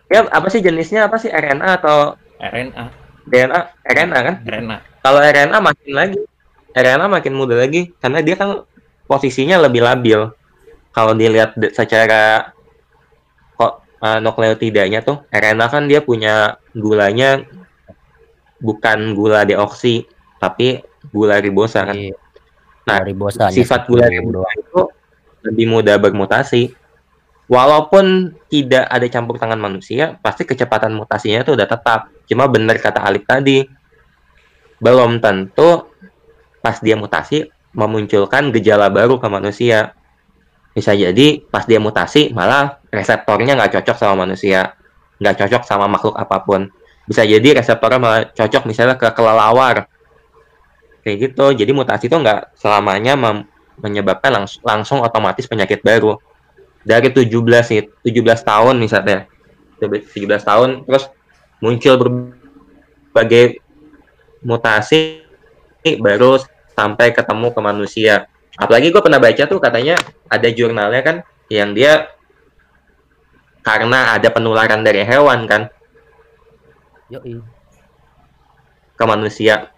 ya 0.07 0.23
apa 0.25 0.47
sih 0.47 0.63
jenisnya 0.63 1.11
apa 1.11 1.19
sih 1.19 1.27
RNA 1.27 1.69
atau 1.77 2.15
RNA 2.39 2.85
DNA? 3.27 3.59
RNA 3.83 4.19
kan? 4.23 4.35
RNA 4.45 4.77
Kalau 5.03 5.19
RNA 5.19 5.57
makin 5.59 5.91
lagi, 5.91 6.19
RNA 6.75 7.05
makin 7.07 7.33
mudah 7.35 7.57
lagi 7.65 7.91
karena 7.99 8.19
dia 8.23 8.35
kan 8.39 8.63
posisinya 9.09 9.59
lebih 9.59 9.83
labil. 9.83 10.31
Kalau 10.89 11.13
dilihat 11.13 11.55
secara 11.73 12.51
kok 13.55 13.83
uh, 14.01 14.19
nukleotidanya 14.23 15.03
tuh, 15.03 15.23
RNA 15.31 15.65
kan 15.67 15.83
dia 15.87 15.99
punya 16.03 16.59
gulanya 16.71 17.43
bukan 18.59 19.15
gula 19.15 19.47
deoksi, 19.47 20.07
tapi 20.39 20.83
gula 21.11 21.39
ribosa 21.39 21.83
kan. 21.87 21.95
Jadi, 21.95 22.29
Nah, 22.89 22.97
dari 23.05 23.13
bosan 23.13 23.53
Sifat 23.53 23.85
gula 23.85 24.09
ribosa 24.09 24.49
itu 24.57 24.81
lebih 25.45 25.65
mudah 25.69 25.95
bermutasi. 26.01 26.73
Walaupun 27.49 28.37
tidak 28.45 28.85
ada 28.85 29.05
campur 29.09 29.41
tangan 29.41 29.57
manusia, 29.57 30.17
pasti 30.21 30.45
kecepatan 30.45 30.93
mutasinya 30.93 31.41
itu 31.41 31.57
udah 31.57 31.65
tetap. 31.65 32.13
Cuma 32.29 32.45
benar 32.45 32.77
kata 32.77 33.01
Alif 33.01 33.25
tadi, 33.25 33.65
belum 34.77 35.17
tentu 35.17 35.89
pas 36.61 36.77
dia 36.77 36.93
mutasi 36.93 37.49
memunculkan 37.73 38.53
gejala 38.53 38.93
baru 38.93 39.17
ke 39.17 39.25
manusia. 39.25 39.97
Bisa 40.77 40.93
jadi 40.93 41.41
pas 41.49 41.65
dia 41.65 41.81
mutasi 41.81 42.29
malah 42.29 42.77
reseptornya 42.93 43.57
nggak 43.57 43.81
cocok 43.81 43.97
sama 43.97 44.29
manusia, 44.29 44.77
nggak 45.17 45.35
cocok 45.41 45.63
sama 45.65 45.89
makhluk 45.89 46.15
apa 46.15 46.37
pun. 46.45 46.69
Bisa 47.09 47.25
jadi 47.25 47.57
reseptornya 47.57 47.99
malah 47.99 48.21
cocok 48.29 48.69
misalnya 48.69 48.95
ke 48.95 49.09
kelelawar. 49.09 49.89
Kayak 51.01 51.33
gitu. 51.33 51.45
Jadi 51.57 51.71
mutasi 51.73 52.05
itu 52.05 52.13
nggak 52.13 52.53
selamanya 52.53 53.17
menyebabkan 53.81 54.29
langs- 54.29 54.61
langsung 54.61 55.01
otomatis 55.01 55.49
penyakit 55.49 55.81
baru. 55.81 56.21
Dari 56.85 57.09
17 57.09 57.65
nih, 57.73 57.81
17 58.05 58.45
tahun 58.45 58.77
misalnya. 58.77 59.25
17 59.81 60.43
tahun 60.43 60.85
terus 60.85 61.09
muncul 61.59 61.93
berbagai 61.99 63.59
mutasi 64.43 65.23
baru 65.99 66.39
sampai 66.75 67.11
ketemu 67.11 67.51
ke 67.51 67.59
manusia. 67.59 68.15
Apalagi 68.55 68.91
gue 68.91 69.01
pernah 69.03 69.19
baca 69.19 69.43
tuh 69.47 69.59
katanya 69.59 69.95
ada 70.27 70.47
jurnalnya 70.51 71.01
kan 71.03 71.15
yang 71.51 71.71
dia 71.75 72.11
karena 73.63 74.15
ada 74.15 74.27
penularan 74.31 74.81
dari 74.83 75.03
hewan 75.03 75.47
kan 75.47 75.67
Yoi. 77.11 77.43
ke 78.95 79.03
manusia. 79.07 79.71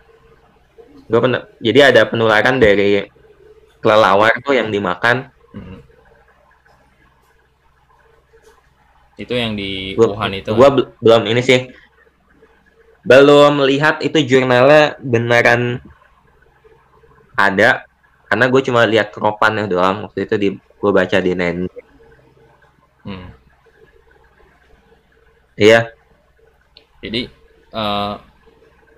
Gue 1.10 1.20
pernah 1.20 1.46
jadi 1.58 1.94
ada 1.94 2.06
penularan 2.06 2.62
dari 2.62 3.06
kelelawar 3.82 4.38
tuh 4.46 4.54
yang 4.54 4.70
dimakan. 4.70 5.34
Hmm. 5.52 5.81
Itu 9.20 9.34
yang 9.36 9.53
di 9.56 9.96
Gua, 9.96 10.15
Wuhan 10.15 10.32
itu 10.38 10.50
gua 10.56 10.70
bel- 10.72 10.91
belum 11.03 11.24
ini 11.27 11.41
sih. 11.44 11.60
Belum 13.01 13.65
lihat 13.65 14.06
itu 14.06 14.22
jurnalnya 14.22 14.96
beneran 15.01 15.82
ada 17.34 17.84
karena 18.30 18.46
gue 18.48 18.62
cuma 18.62 18.86
lihat 18.86 19.10
kropannya 19.10 19.65
doang 19.65 20.06
waktu 20.06 20.30
itu 20.30 20.36
di 20.38 20.48
gue 20.56 20.91
baca 20.94 21.18
di 21.18 21.34
net. 21.34 21.65
Hmm. 23.01 23.34
Iya, 25.58 25.89
jadi 27.01 27.27
eh, 27.74 28.13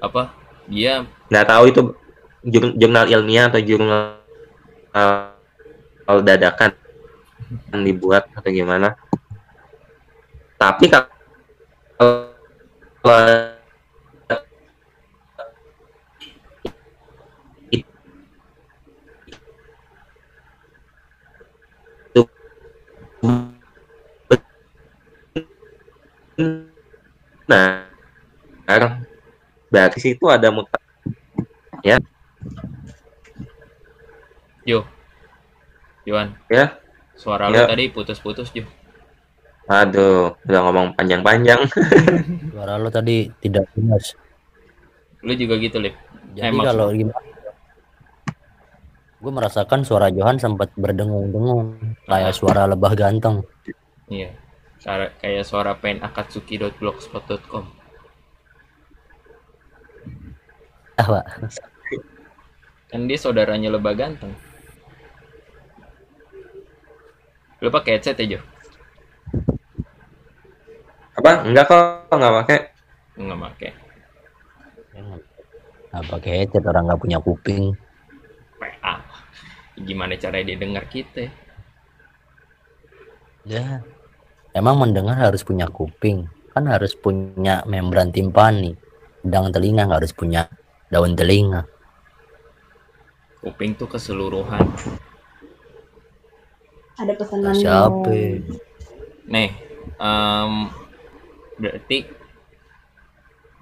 apa 0.03 0.21
dia 0.67 1.07
nggak 1.31 1.47
tahu 1.47 1.63
itu 1.71 1.81
jur- 2.43 2.75
jurnal 2.75 3.07
ilmiah 3.07 3.47
atau 3.47 3.63
jurnal 3.63 4.19
uh, 4.91 6.19
dadakan 6.19 6.75
yang 7.71 7.81
dibuat 7.87 8.27
atau 8.35 8.51
gimana. 8.51 8.99
Tapi 10.63 10.87
kalau 10.87 11.11
itu 22.15 22.23
nah 27.43 27.83
berarti 29.67 29.99
situ 29.99 30.23
ada 30.31 30.47
mutasi 30.47 30.79
Jo 34.63 34.87
Johan 36.07 36.39
ya. 36.47 36.79
Suara 37.19 37.51
Ya. 37.51 37.67
tadi 37.67 37.91
putus-putus 37.91 38.47
Jo 38.55 38.63
Aduh, 39.65 40.35
udah 40.43 40.59
ngomong 40.61 40.87
panjang-panjang. 40.93 41.61
Suara 42.51 42.75
lo 42.75 42.87
tadi 42.87 43.31
tidak 43.37 43.63
jelas. 43.73 44.15
lu 45.19 45.31
juga 45.33 45.55
gitu 45.55 45.79
Lip 45.79 45.95
Jadi 46.33 46.51
Emang 46.51 46.67
kalau 46.67 46.91
gimana? 46.91 47.15
Gue 49.17 49.31
merasakan 49.31 49.81
suara 49.81 50.11
Johan 50.11 50.35
sempat 50.35 50.67
berdengung-dengung 50.73 51.79
kayak 52.03 52.35
suara 52.35 52.67
lebah 52.67 52.91
ganteng. 52.91 53.39
iya 54.05 54.35
Suara- 54.75 55.15
kayak 55.15 55.47
suara 55.47 55.71
pen 55.73 56.03
akatsuki.blogspot.com 56.03 57.63
Ah, 60.93 61.07
Pak. 61.07 61.25
kan 62.85 63.07
dia 63.07 63.15
saudaranya 63.15 63.71
lebah 63.71 63.95
ganteng 63.95 64.35
lu 67.57 67.71
pakai 67.71 67.95
headset 67.95 68.19
ya 68.19 68.35
Jo 68.35 68.39
Apa? 71.13 71.45
Enggak 71.45 71.65
kok, 71.69 71.83
enggak 72.13 72.33
pakai. 72.43 72.59
nggak 73.13 73.39
pakai 73.45 73.71
Nah, 75.93 76.01
pakai 76.09 76.31
headset 76.41 76.65
orang 76.65 76.89
nggak 76.89 77.01
punya 77.01 77.21
kuping. 77.21 77.77
PA 78.57 79.05
gimana 79.77 80.17
caranya 80.17 80.53
dia 80.53 80.57
dengar 80.57 80.85
kita 80.89 81.29
Ya. 83.45 83.85
Emang 84.53 84.81
mendengar 84.81 85.17
harus 85.17 85.45
punya 85.45 85.69
kuping. 85.69 86.25
Kan 86.53 86.65
harus 86.65 86.97
punya 86.97 87.61
membran 87.69 88.09
timpani. 88.09 88.73
Sedang 89.21 89.53
telinga 89.53 89.85
nggak 89.85 90.01
harus 90.01 90.13
punya 90.17 90.49
daun 90.89 91.13
telinga. 91.13 91.69
kuping 93.43 93.75
tuh 93.75 93.91
keseluruhan 93.91 94.63
Ada 96.95 97.11
pesanan 97.19 97.51
Siapa? 97.51 98.07
nih 99.27 99.51
em, 99.99 100.53
berarti 101.63 102.03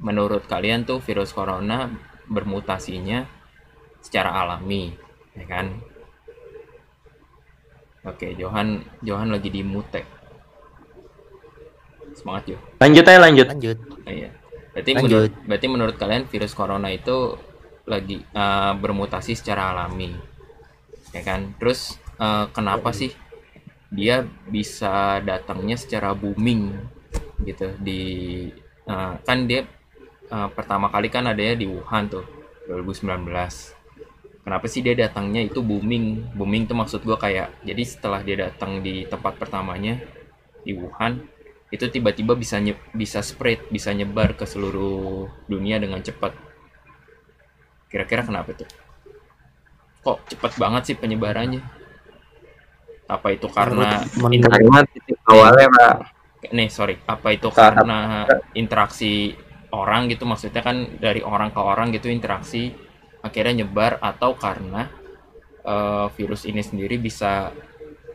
menurut 0.01 0.49
kalian 0.49 0.81
tuh 0.89 0.97
virus 0.97 1.29
corona 1.29 1.93
bermutasinya 2.25 3.29
secara 4.01 4.33
alami 4.41 4.89
ya 5.37 5.45
kan 5.45 5.77
oke 8.01 8.25
Johan 8.33 8.81
Johan 9.05 9.29
lagi 9.29 9.53
di 9.53 9.61
mute 9.61 10.01
semangat 12.17 12.43
Jo 12.49 12.57
Lanjut 12.81 13.05
aja 13.07 13.19
lanjut. 13.23 13.47
Lanjut. 13.47 13.77
Ah, 14.03 14.11
iya 14.11 14.29
berarti 14.73 14.91
Lanjut. 14.97 15.05
menurut 15.05 15.31
berarti 15.45 15.67
menurut 15.69 15.95
kalian 16.01 16.23
virus 16.25 16.57
corona 16.57 16.89
itu 16.89 17.37
lagi 17.85 18.25
eh, 18.25 18.73
bermutasi 18.73 19.37
secara 19.37 19.77
alami 19.77 20.17
ya 21.13 21.21
kan 21.21 21.53
terus 21.61 22.01
eh, 22.17 22.45
kenapa 22.49 22.89
sih 22.89 23.13
dia 23.93 24.25
bisa 24.49 25.21
datangnya 25.21 25.77
secara 25.77 26.15
booming 26.17 26.73
gitu 27.45 27.67
di 27.81 28.01
eh, 28.87 29.13
kan 29.25 29.37
dia 29.49 29.65
eh, 30.29 30.49
pertama 30.53 30.87
kali 30.93 31.07
kan 31.11 31.27
adanya 31.29 31.55
di 31.57 31.65
Wuhan 31.69 32.07
tuh 32.09 32.25
2019 32.69 33.27
kenapa 34.45 34.65
sih 34.65 34.81
dia 34.81 34.97
datangnya 34.97 35.41
itu 35.45 35.61
booming? 35.61 36.33
Booming 36.33 36.65
tuh 36.65 36.77
maksud 36.77 37.01
gue 37.05 37.17
kayak 37.17 37.61
jadi 37.61 37.83
setelah 37.85 38.21
dia 38.25 38.49
datang 38.49 38.81
di 38.81 39.05
tempat 39.05 39.37
pertamanya 39.37 40.01
di 40.65 40.73
Wuhan 40.77 41.21
itu 41.71 41.87
tiba-tiba 41.87 42.35
bisa 42.35 42.59
nye, 42.59 42.75
bisa 42.91 43.23
spread 43.23 43.71
bisa 43.71 43.95
nyebar 43.95 44.35
ke 44.35 44.43
seluruh 44.43 45.31
dunia 45.47 45.79
dengan 45.79 46.03
cepat. 46.03 46.35
Kira-kira 47.87 48.27
kenapa 48.27 48.51
tuh? 48.51 48.67
Kok 50.03 50.35
cepat 50.35 50.51
banget 50.59 50.91
sih 50.91 50.95
penyebarannya? 50.99 51.63
Apa 53.07 53.35
itu 53.35 53.47
karena 53.51 54.03
menurut- 54.19 54.87
titik 54.91 55.19
awalnya 55.27 55.67
pak 55.71 56.20
nih 56.49 56.69
sorry. 56.73 56.97
Apa 57.05 57.37
itu 57.37 57.53
Saat- 57.53 57.77
karena 57.77 58.25
interaksi 58.57 59.37
orang 59.69 60.09
gitu? 60.09 60.25
Maksudnya 60.25 60.65
kan 60.65 60.97
dari 60.97 61.21
orang 61.21 61.53
ke 61.53 61.61
orang 61.61 61.93
gitu 61.93 62.09
interaksi 62.09 62.73
akhirnya 63.21 63.61
nyebar 63.61 64.01
atau 64.01 64.33
karena 64.33 64.89
eh, 65.61 66.07
virus 66.17 66.49
ini 66.49 66.65
sendiri 66.65 66.97
bisa 66.97 67.53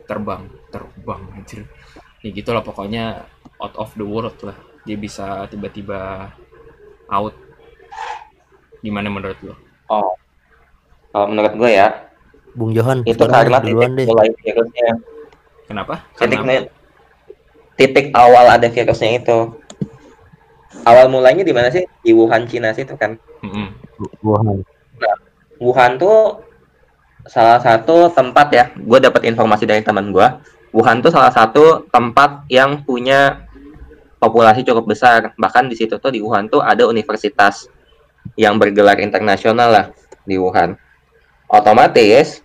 terbang 0.03 0.51
terbang 0.67 1.23
anjir. 1.31 1.63
Ya 2.19 2.29
gitu 2.35 2.51
lah 2.51 2.65
pokoknya 2.65 3.23
out 3.63 3.75
of 3.79 3.95
the 3.95 4.03
world 4.03 4.35
lah. 4.43 4.57
Dia 4.83 4.99
bisa 4.99 5.47
tiba-tiba 5.47 6.31
out. 7.07 7.35
Gimana 8.83 9.07
menurut 9.07 9.39
lo? 9.43 9.55
Oh. 9.87 10.11
Kalau 11.15 11.31
menurut 11.31 11.55
gue 11.55 11.71
ya 11.71 11.87
Bung 12.57 12.73
Johan 12.73 13.05
itu 13.05 13.21
karena 13.21 13.61
duluan 13.61 13.93
titik 13.93 13.97
deh. 14.01 14.05
mulai 14.09 14.29
virusnya. 14.41 14.91
Kenapa? 15.69 15.95
Karena 16.17 16.41
titik 16.41 16.69
awal 18.13 18.45
ada 18.49 18.67
virusnya 18.67 19.21
itu. 19.21 19.53
Awal 20.87 21.11
mulanya 21.11 21.43
di 21.43 21.53
mana 21.53 21.69
sih? 21.69 21.85
Di 22.01 22.11
Wuhan 22.15 22.47
Cina 22.49 22.73
sih 22.73 22.87
itu 22.87 22.95
kan. 22.97 23.19
Wuhan. 24.23 24.65
Wuhan 25.57 25.91
tuh 26.01 26.41
salah 27.27 27.59
satu 27.61 28.09
tempat 28.13 28.47
ya. 28.53 28.65
Gue 28.77 28.97
dapat 28.97 29.25
informasi 29.27 29.67
dari 29.67 29.83
teman 29.83 30.09
gue 30.09 30.27
Wuhan 30.75 30.99
tuh 30.99 31.09
salah 31.09 31.31
satu 31.31 31.87
tempat 31.87 32.45
yang 32.51 32.83
punya 32.83 33.47
populasi 34.19 34.67
cukup 34.67 34.93
besar. 34.93 35.33
Bahkan 35.39 35.71
di 35.71 35.75
situ 35.79 35.95
tuh 35.97 36.11
di 36.11 36.19
Wuhan 36.19 36.51
tuh 36.51 36.59
ada 36.59 36.83
universitas 36.85 37.65
yang 38.35 38.59
bergelar 38.59 38.99
internasional 38.99 39.69
lah 39.71 39.85
di 40.27 40.35
Wuhan. 40.35 40.75
Otomatis 41.47 42.43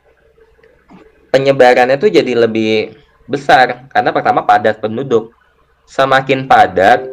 penyebarannya 1.35 1.99
tuh 1.99 2.13
jadi 2.13 2.47
lebih 2.47 3.02
besar. 3.33 3.89
Karena 3.89 4.13
pertama 4.13 4.45
padat 4.45 4.77
penduduk. 4.85 5.33
Semakin 5.89 6.45
padat 6.45 7.09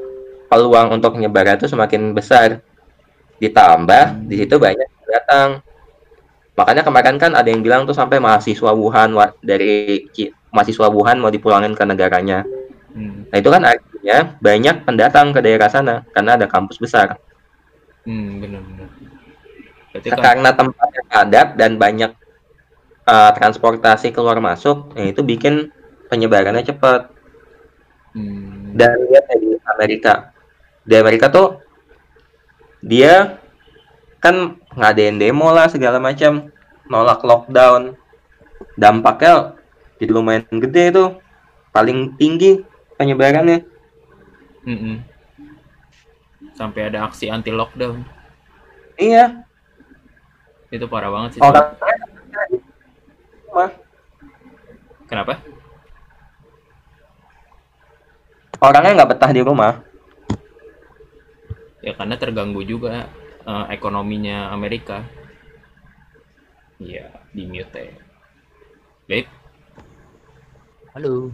peluang 0.52 1.00
untuk 1.00 1.16
penyebaran 1.16 1.56
itu 1.56 1.72
semakin 1.72 2.12
besar. 2.12 2.60
Ditambah 3.40 4.28
di 4.28 4.36
situ 4.44 4.60
banyak 4.60 4.84
yang 4.84 5.08
datang. 5.08 5.50
Makanya 6.60 6.84
kemarin 6.84 7.16
kan 7.16 7.32
ada 7.40 7.48
yang 7.48 7.64
bilang 7.64 7.88
tuh 7.88 7.96
sampai 7.96 8.20
mahasiswa 8.20 8.76
Wuhan 8.76 9.16
dari 9.40 10.04
mahasiswa 10.52 10.92
Wuhan 10.92 11.24
mau 11.24 11.32
dipulangin 11.32 11.72
ke 11.72 11.84
negaranya. 11.88 12.44
Hmm. 12.90 13.30
nah 13.30 13.38
itu 13.38 13.54
kan 13.54 13.62
artinya 13.62 14.34
banyak 14.42 14.82
pendatang 14.82 15.30
ke 15.30 15.46
daerah 15.46 15.70
sana 15.70 16.02
karena 16.12 16.36
ada 16.36 16.50
kampus 16.50 16.82
besar. 16.82 17.22
Hmm, 18.02 18.42
benar-benar 18.42 18.90
kan 19.98 20.20
karena 20.22 20.50
tempatnya 20.54 21.04
padat 21.10 21.48
dan 21.58 21.72
banyak 21.82 22.12
uh, 23.10 23.32
transportasi 23.34 24.14
keluar 24.14 24.38
masuk 24.38 24.94
ya 24.94 25.10
itu 25.10 25.26
bikin 25.26 25.74
penyebarannya 26.10 26.66
cepat. 26.66 27.14
Hmm, 28.18 28.74
dan 28.74 28.98
lihat 29.08 29.30
ya 29.30 29.38
di 29.38 29.50
Amerika. 29.78 30.34
Di 30.84 30.94
Amerika 30.98 31.30
tuh 31.30 31.62
dia 32.82 33.38
kan 34.20 34.58
ngadain 34.74 35.22
demo 35.22 35.54
lah 35.54 35.70
segala 35.70 36.02
macam. 36.02 36.50
Nolak 36.90 37.22
lockdown. 37.22 37.94
Dampaknya 38.76 39.56
jadi 40.02 40.12
lumayan 40.12 40.50
gede 40.50 40.92
tuh. 40.92 41.10
Paling 41.70 42.18
tinggi 42.18 42.66
penyebarannya. 42.98 43.64
Mm-mm. 44.60 45.02
sampai 46.52 46.92
ada 46.92 47.08
aksi 47.08 47.32
anti 47.32 47.48
lockdown 47.48 48.04
iya. 49.00 49.48
Itu 50.70 50.86
parah 50.92 51.10
banget 51.10 51.40
sih. 51.40 51.42
Orang 51.42 51.74
kenapa 55.10 55.42
orangnya 58.60 59.04
nggak 59.04 59.12
betah 59.16 59.32
di 59.32 59.42
rumah. 59.44 59.84
Ya 61.80 61.96
karena 61.96 62.16
terganggu 62.20 62.62
juga 62.64 63.08
eh, 63.48 63.66
ekonominya 63.74 64.52
Amerika. 64.52 65.04
Iya 66.80 67.12
di 67.36 67.44
mute. 67.48 67.84
Ya 67.84 67.96
baik 69.10 69.26
halo. 70.94 71.34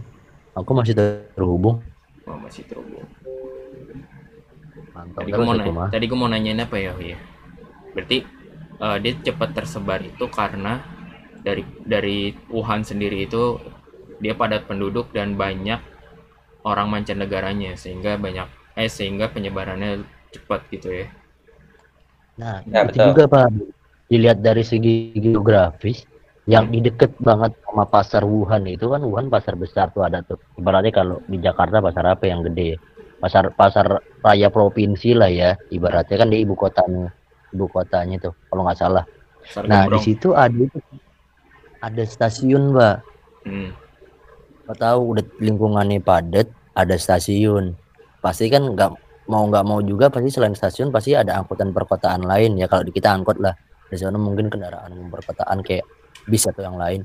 Aku 0.56 0.72
masih 0.72 0.96
terhubung. 0.96 1.84
Oh, 2.24 2.38
masih 2.40 2.64
terhubung. 2.64 3.04
Mantap 4.96 5.20
tadi 5.20 5.30
gue 5.36 5.44
mau 5.44 5.52
nanya, 5.52 5.92
tadi 5.92 6.04
gue 6.08 6.18
mau 6.18 6.30
nanyain 6.32 6.64
apa 6.64 6.76
ya 6.80 6.92
ya 6.96 7.18
berarti 7.92 8.24
eh, 8.80 8.96
dia 9.04 9.12
cepat 9.28 9.52
tersebar 9.52 10.00
itu 10.00 10.24
karena 10.32 10.80
dari 11.44 11.64
dari 11.84 12.32
Wuhan 12.48 12.80
sendiri 12.80 13.28
itu 13.28 13.60
dia 14.24 14.32
padat 14.32 14.64
penduduk 14.64 15.12
dan 15.12 15.36
banyak 15.36 15.80
orang 16.70 16.88
mancanegaranya 16.92 17.72
sehingga 17.82 18.12
banyak 18.24 18.48
eh 18.82 18.90
sehingga 18.90 19.26
penyebarannya 19.34 20.02
cepat 20.34 20.60
gitu 20.74 20.88
ya 21.00 21.06
Nah, 22.36 22.60
Ya, 22.68 22.84
itu 22.84 22.92
betul. 22.92 23.06
juga 23.12 23.24
Pak. 23.32 23.46
Dilihat 24.06 24.38
dari 24.44 24.62
segi 24.62 25.16
geografis, 25.18 26.04
yang 26.46 26.70
di 26.70 26.78
deket 26.78 27.16
banget 27.18 27.56
sama 27.66 27.84
pasar 27.90 28.22
Wuhan 28.22 28.62
itu 28.70 28.86
kan 28.86 29.02
Wuhan 29.02 29.26
pasar 29.26 29.58
besar 29.58 29.90
tuh 29.90 30.06
ada 30.06 30.22
tuh. 30.22 30.38
Ibaratnya 30.60 30.92
kalau 30.94 31.16
di 31.26 31.42
Jakarta 31.42 31.82
pasar 31.82 32.04
apa 32.06 32.24
yang 32.30 32.46
gede? 32.46 32.78
Pasar 33.18 33.50
pasar 33.56 33.98
raya 34.22 34.52
provinsi 34.52 35.10
lah 35.16 35.30
ya. 35.32 35.50
Ibaratnya 35.72 36.16
kan 36.22 36.28
di 36.30 36.38
ibu 36.44 36.54
kotanya, 36.54 37.10
ibu 37.50 37.66
kotanya 37.66 38.16
tuh 38.22 38.32
kalau 38.52 38.62
nggak 38.68 38.78
salah. 38.78 39.04
Pasar 39.42 39.64
Nah, 39.66 39.88
di 39.90 39.98
situ 39.98 40.28
ada 40.36 40.54
itu 40.54 40.78
ada 41.82 42.02
stasiun, 42.06 42.76
Mbak. 42.76 42.96
Hmm, 43.46 43.70
tahu 44.74 45.00
udah 45.14 45.24
lingkungannya 45.42 45.98
padat, 46.02 46.46
ada 46.76 46.94
stasiun. 47.00 47.72
Pasti 48.20 48.52
kan 48.52 48.76
nggak 48.76 48.90
mau 49.26 49.42
nggak 49.48 49.64
mau 49.66 49.80
juga 49.82 50.06
pasti 50.12 50.30
selain 50.30 50.54
stasiun 50.54 50.94
pasti 50.94 51.16
ada 51.16 51.34
angkutan 51.42 51.74
perkotaan 51.74 52.22
lain 52.22 52.60
ya 52.60 52.68
kalau 52.68 52.84
di 52.84 52.92
kita 52.92 53.10
angkot 53.16 53.40
lah. 53.40 53.56
Di 53.88 53.96
sana 53.96 54.20
mungkin 54.20 54.52
kendaraan 54.52 54.92
perkotaan 55.08 55.64
kayak 55.64 55.88
bis 56.28 56.44
atau 56.44 56.62
yang 56.62 56.76
lain. 56.76 57.02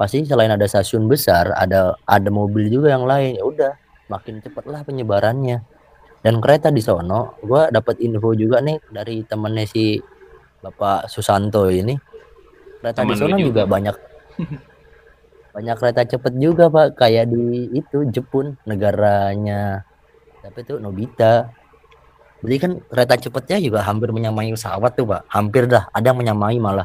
Pasti 0.00 0.24
selain 0.24 0.50
ada 0.50 0.64
stasiun 0.64 1.06
besar 1.06 1.52
ada 1.52 1.94
ada 2.08 2.28
mobil 2.32 2.72
juga 2.72 2.96
yang 2.96 3.04
lain. 3.04 3.36
Ya 3.36 3.44
udah 3.44 3.72
makin 4.08 4.40
cepat 4.40 4.64
lah 4.66 4.80
penyebarannya. 4.82 5.60
Dan 6.24 6.42
kereta 6.42 6.74
di 6.74 6.82
sono 6.82 7.38
gua 7.44 7.70
dapat 7.70 8.02
info 8.02 8.34
juga 8.34 8.58
nih 8.58 8.82
dari 8.90 9.22
temennya 9.22 9.68
si 9.68 10.00
Bapak 10.64 11.06
Susanto 11.06 11.68
ini. 11.70 11.94
Kereta 12.82 13.06
di 13.06 13.14
Temen 13.14 13.14
lu 13.14 13.20
sono 13.20 13.36
juga 13.38 13.62
juga. 13.62 13.62
banyak 13.66 13.96
banyak 15.56 15.76
kereta 15.80 16.04
cepet 16.04 16.36
juga 16.36 16.68
pak. 16.68 17.00
Kayak 17.00 17.32
di 17.32 17.72
itu 17.72 18.04
Jepun 18.12 18.60
negaranya. 18.68 19.88
Tapi 20.44 20.60
itu? 20.60 20.76
Nobita. 20.76 21.48
Jadi 22.44 22.56
kan 22.60 22.72
kereta 22.84 23.16
cepetnya 23.16 23.56
juga 23.64 23.80
hampir 23.80 24.12
menyamai 24.12 24.52
pesawat 24.52 24.92
tuh 24.92 25.08
pak. 25.08 25.24
Hampir 25.32 25.64
dah 25.64 25.88
ada 25.96 26.12
yang 26.12 26.20
menyamai 26.20 26.60
malah. 26.60 26.84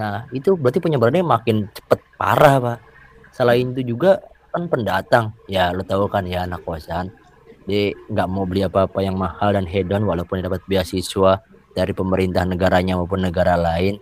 Nah 0.00 0.24
itu 0.32 0.56
berarti 0.56 0.80
penyebarannya 0.80 1.20
makin 1.20 1.68
cepet 1.76 2.00
parah 2.16 2.56
pak. 2.56 2.78
Selain 3.36 3.68
itu 3.68 3.92
juga 3.92 4.16
kan 4.48 4.64
pendatang. 4.72 5.36
Ya 5.44 5.68
lo 5.76 5.84
tahu 5.84 6.08
kan 6.08 6.24
ya 6.24 6.48
anak 6.48 6.64
kosan. 6.64 7.12
Dia 7.68 7.92
nggak 8.08 8.28
mau 8.32 8.48
beli 8.48 8.64
apa-apa 8.64 9.04
yang 9.04 9.20
mahal 9.20 9.52
dan 9.52 9.68
hedon 9.68 10.08
walaupun 10.08 10.40
dapat 10.40 10.64
beasiswa 10.64 11.44
dari 11.76 11.92
pemerintah 11.92 12.48
negaranya 12.48 12.96
maupun 12.96 13.28
negara 13.28 13.54
lain 13.60 14.00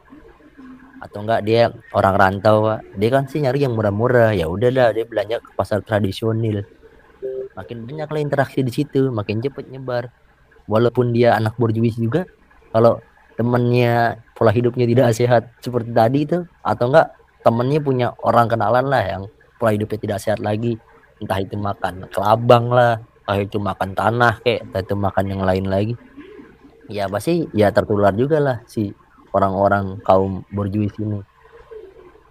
atau 0.99 1.23
enggak 1.23 1.41
dia 1.47 1.71
orang 1.95 2.15
rantau 2.15 2.57
pak. 2.67 2.81
Dia 2.99 3.09
kan 3.15 3.25
sih 3.31 3.43
nyari 3.43 3.65
yang 3.65 3.75
murah-murah. 3.75 4.35
Ya 4.35 4.51
udahlah 4.51 4.95
dia 4.95 5.05
belanja 5.07 5.39
ke 5.43 5.51
pasar 5.55 5.83
tradisional. 5.83 6.67
Makin 7.55 7.77
banyak 7.87 8.09
lah 8.11 8.21
interaksi 8.23 8.63
di 8.63 8.71
situ 8.71 9.11
makin 9.11 9.43
cepet 9.43 9.71
nyebar. 9.71 10.11
Walaupun 10.69 11.17
dia 11.17 11.35
anak 11.35 11.57
borjuis 11.57 11.97
juga 11.97 12.29
kalau 12.71 13.01
temennya 13.39 14.21
pola 14.37 14.53
hidupnya 14.53 14.85
tidak 14.85 15.15
sehat 15.15 15.43
seperti 15.63 15.91
tadi 15.95 16.19
itu 16.27 16.39
atau 16.61 16.91
enggak 16.91 17.15
temennya 17.47 17.81
punya 17.81 18.07
orang 18.27 18.51
kenalan 18.51 18.87
lah 18.91 19.03
yang 19.03 19.23
pola 19.57 19.71
hidupnya 19.75 19.99
tidak 19.99 20.19
sehat 20.23 20.41
lagi. 20.43 20.77
Entah 21.19 21.43
itu 21.43 21.59
makan 21.59 22.07
kelabang 22.15 22.71
lah 22.71 23.03
entah 23.29 23.45
itu 23.45 23.61
makan 23.61 23.93
tanah 23.93 24.41
kayak 24.41 24.65
entah 24.71 24.81
itu 24.81 24.95
makan 24.97 25.25
yang 25.29 25.43
lain 25.45 25.67
lagi. 25.69 25.95
Ya 26.89 27.05
pasti 27.05 27.45
ya 27.53 27.69
tertular 27.69 28.17
juga 28.17 28.41
lah 28.41 28.57
si 28.65 28.97
orang-orang 29.33 30.01
kaum 30.03 30.45
borjuis 30.49 30.93
ini. 30.99 31.21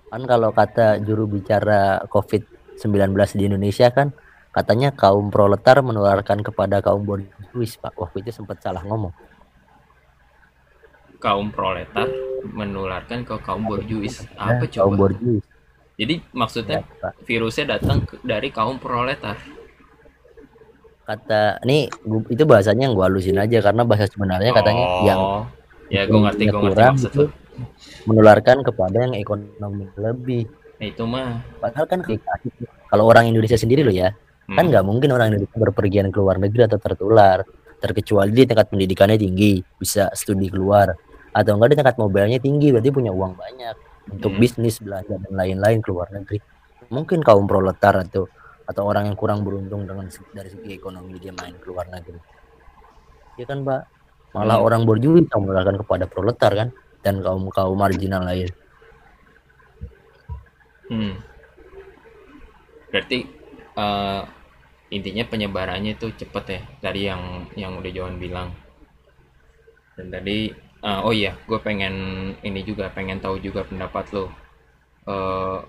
Kan 0.07 0.23
kalau 0.23 0.49
kata 0.51 0.99
juru 0.99 1.27
bicara 1.27 2.01
COVID-19 2.07 3.11
di 3.35 3.43
Indonesia 3.45 3.91
kan 3.91 4.15
katanya 4.49 4.89
kaum 4.89 5.29
proletar 5.29 5.83
menularkan 5.83 6.41
kepada 6.41 6.79
kaum 6.79 7.03
borjuis 7.03 7.75
pak. 7.75 7.93
Waktu 7.93 8.23
itu 8.23 8.31
sempat 8.33 8.59
salah 8.59 8.81
ngomong. 8.81 9.11
Kaum 11.17 11.49
proletar 11.49 12.05
menularkan 12.45 13.25
ke 13.25 13.35
kaum 13.41 13.65
borjuis. 13.65 14.21
Apa 14.35 14.63
Ya, 14.63 14.79
kaum 14.79 14.93
coba? 14.93 15.09
borjuis. 15.09 15.43
Jadi 15.97 16.21
maksudnya 16.29 16.85
ya, 16.85 17.01
Pak. 17.01 17.25
virusnya 17.25 17.65
datang 17.73 18.05
dari 18.21 18.53
kaum 18.53 18.77
proletar. 18.77 19.33
Kata 21.03 21.57
ini 21.65 21.89
itu 22.27 22.43
bahasanya 22.43 22.85
yang 22.85 22.93
gua 22.93 23.09
halusin 23.09 23.39
aja 23.39 23.57
karena 23.63 23.81
bahasa 23.81 24.05
sebenarnya 24.05 24.51
katanya 24.53 24.85
yang 25.01 25.17
Oh, 25.17 25.41
ya 25.87 26.05
gue 26.05 26.19
ngerti 26.19 26.43
gue 26.51 26.61
ngerti 26.61 26.83
maksud 26.83 27.11
itu 27.11 27.23
menularkan 28.05 28.61
kepada 28.63 28.97
yang 29.07 29.13
ekonomi 29.17 29.89
lebih. 29.97 30.45
Nah, 30.77 30.85
itu 30.85 31.03
mah. 31.09 31.41
Padahal 31.57 31.85
kan 31.89 31.99
kalau 32.87 33.03
orang 33.09 33.27
Indonesia 33.27 33.57
sendiri 33.57 33.81
loh 33.81 33.93
ya 33.93 34.13
hmm, 34.13 34.55
kan 34.55 34.65
nggak 34.69 34.85
mungkin 34.85 35.09
orang 35.11 35.33
Indonesia 35.33 35.57
berpergian 35.57 36.07
ke 36.13 36.17
luar 36.21 36.39
negeri 36.39 36.69
atau 36.69 36.79
tertular 36.79 37.43
terkecuali 37.77 38.33
di 38.33 38.43
tingkat 38.49 38.73
pendidikannya 38.73 39.17
tinggi 39.21 39.61
bisa 39.77 40.09
studi 40.17 40.49
keluar 40.49 40.97
atau 41.29 41.51
enggak 41.53 41.69
di 41.73 41.77
tingkat 41.77 41.97
mobilnya 42.01 42.39
tinggi 42.41 42.73
berarti 42.73 42.89
punya 42.89 43.13
uang 43.13 43.37
banyak 43.37 43.75
untuk 44.09 44.33
Hmm. 44.33 44.41
bisnis 44.41 44.79
belanja 44.81 45.19
dan 45.19 45.33
lain-lain 45.35 45.83
ke 45.83 45.89
luar 45.91 46.09
negeri. 46.09 46.39
Mungkin 46.87 47.19
kaum 47.21 47.45
proletar 47.45 48.07
atau 48.07 48.25
atau 48.67 48.83
orang 48.83 49.07
yang 49.07 49.17
kurang 49.19 49.43
beruntung 49.43 49.87
dengan 49.87 50.07
dari 50.35 50.49
segi 50.51 50.75
ekonomi 50.75 51.19
dia 51.19 51.31
main 51.35 51.55
ke 51.55 51.67
luar 51.67 51.87
negeri. 51.91 52.19
Ya 53.37 53.45
kan 53.45 53.61
mbak 53.63 53.96
malah 54.35 54.59
Hmm. 54.59 54.67
orang 54.67 54.81
borjuis 54.83 55.25
yang 55.27 55.41
menularkan 55.43 55.77
kepada 55.79 56.05
proletar 56.09 56.51
kan 56.51 56.69
dan 57.03 57.23
kaum 57.23 57.47
kaum 57.53 57.77
marginal 57.77 58.23
lain 58.25 58.49
hmm. 60.91 61.13
berarti 62.91 63.17
eh, 63.77 64.21
intinya 64.91 65.23
penyebarannya 65.27 65.99
itu 65.99 66.11
cepet 66.15 66.45
ya 66.47 66.61
tadi 66.79 67.01
yang 67.07 67.21
yang 67.59 67.75
udah 67.79 67.91
Johan 67.91 68.17
bilang 68.19 68.51
dan 69.95 70.11
tadi 70.11 70.51
eh, 70.83 70.99
oh 71.03 71.13
iya 71.15 71.35
gue 71.47 71.59
pengen 71.59 71.95
ini 72.43 72.61
juga 72.63 72.91
pengen 72.91 73.19
tahu 73.19 73.39
juga 73.39 73.63
pendapat 73.63 74.05
lo 74.15 74.25
eh, 75.07 75.59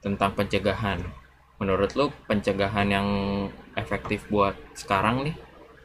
tentang 0.00 0.32
pencegahan 0.34 1.02
menurut 1.60 1.92
lo 1.94 2.08
pencegahan 2.24 2.88
yang 2.88 3.08
efektif 3.76 4.24
buat 4.32 4.56
sekarang 4.74 5.28
nih 5.28 5.36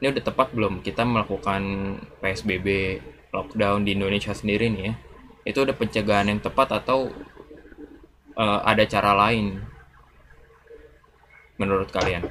ini 0.06 0.14
udah 0.14 0.22
tepat 0.22 0.54
belum 0.54 0.86
kita 0.86 1.02
melakukan 1.02 1.98
PSBB 2.22 3.02
lockdown 3.34 3.82
di 3.82 3.98
Indonesia 3.98 4.38
sendiri 4.38 4.70
nih 4.70 4.84
ya? 4.86 4.94
Itu 5.50 5.66
udah 5.66 5.74
pencegahan 5.74 6.30
yang 6.30 6.38
tepat 6.46 6.78
atau 6.78 7.10
eh, 8.38 8.60
ada 8.62 8.86
cara 8.86 9.18
lain? 9.18 9.66
Menurut 11.58 11.90
kalian? 11.90 12.22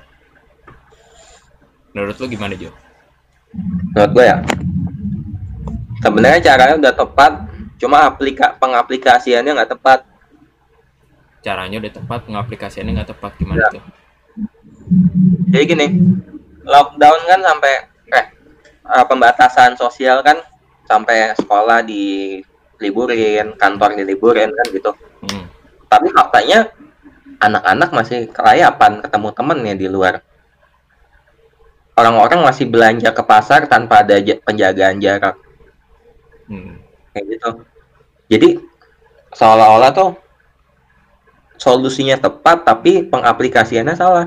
Menurut 1.91 2.15
lo 2.15 2.27
gimana 2.31 2.55
Jo? 2.55 2.71
menurut 3.95 4.11
gue 4.19 4.27
ya 4.27 4.39
sebenarnya 6.03 6.41
caranya 6.43 6.75
udah 6.75 6.95
tepat 6.95 7.33
cuma 7.79 8.07
aplika 8.07 8.55
pengaplikasiannya 8.55 9.51
nggak 9.51 9.73
tepat. 9.75 10.07
Caranya 11.43 11.83
udah 11.83 11.91
tepat 11.91 12.21
pengaplikasiannya 12.31 13.03
nggak 13.03 13.11
tepat 13.19 13.35
gimana 13.35 13.67
tuh? 13.67 13.83
Jadi 15.51 15.65
gini 15.67 15.87
lockdown 16.65 17.21
kan 17.29 17.41
sampai 17.45 17.73
eh 18.13 18.27
eh, 18.85 19.05
pembatasan 19.07 19.77
sosial 19.77 20.21
kan 20.25 20.41
sampai 20.85 21.33
sekolah 21.37 21.81
diliburin 21.85 23.57
kantor 23.57 23.97
diliburin 23.97 24.53
kan 24.53 24.67
gitu. 24.73 24.93
Hmm. 25.25 25.49
tapi 25.89 26.11
faktanya 26.13 26.69
anak-anak 27.41 27.91
masih 27.95 28.29
kelayapan 28.29 29.01
ketemu 29.01 29.29
temennya 29.33 29.75
di 29.79 29.87
luar. 29.89 30.21
Orang-orang 31.95 32.43
masih 32.43 32.67
belanja 32.67 33.15
ke 33.15 33.23
pasar 33.23 33.71
tanpa 33.71 34.03
ada 34.03 34.19
ja- 34.19 34.41
penjagaan 34.43 34.99
jarak. 34.99 35.39
Hmm. 36.51 36.83
kayak 37.15 37.25
gitu. 37.31 37.51
Jadi 38.29 38.49
seolah-olah 39.33 39.91
tuh 39.95 40.11
solusinya 41.57 42.19
tepat 42.19 42.67
tapi 42.67 43.07
pengaplikasiannya 43.07 43.95
salah 43.95 44.27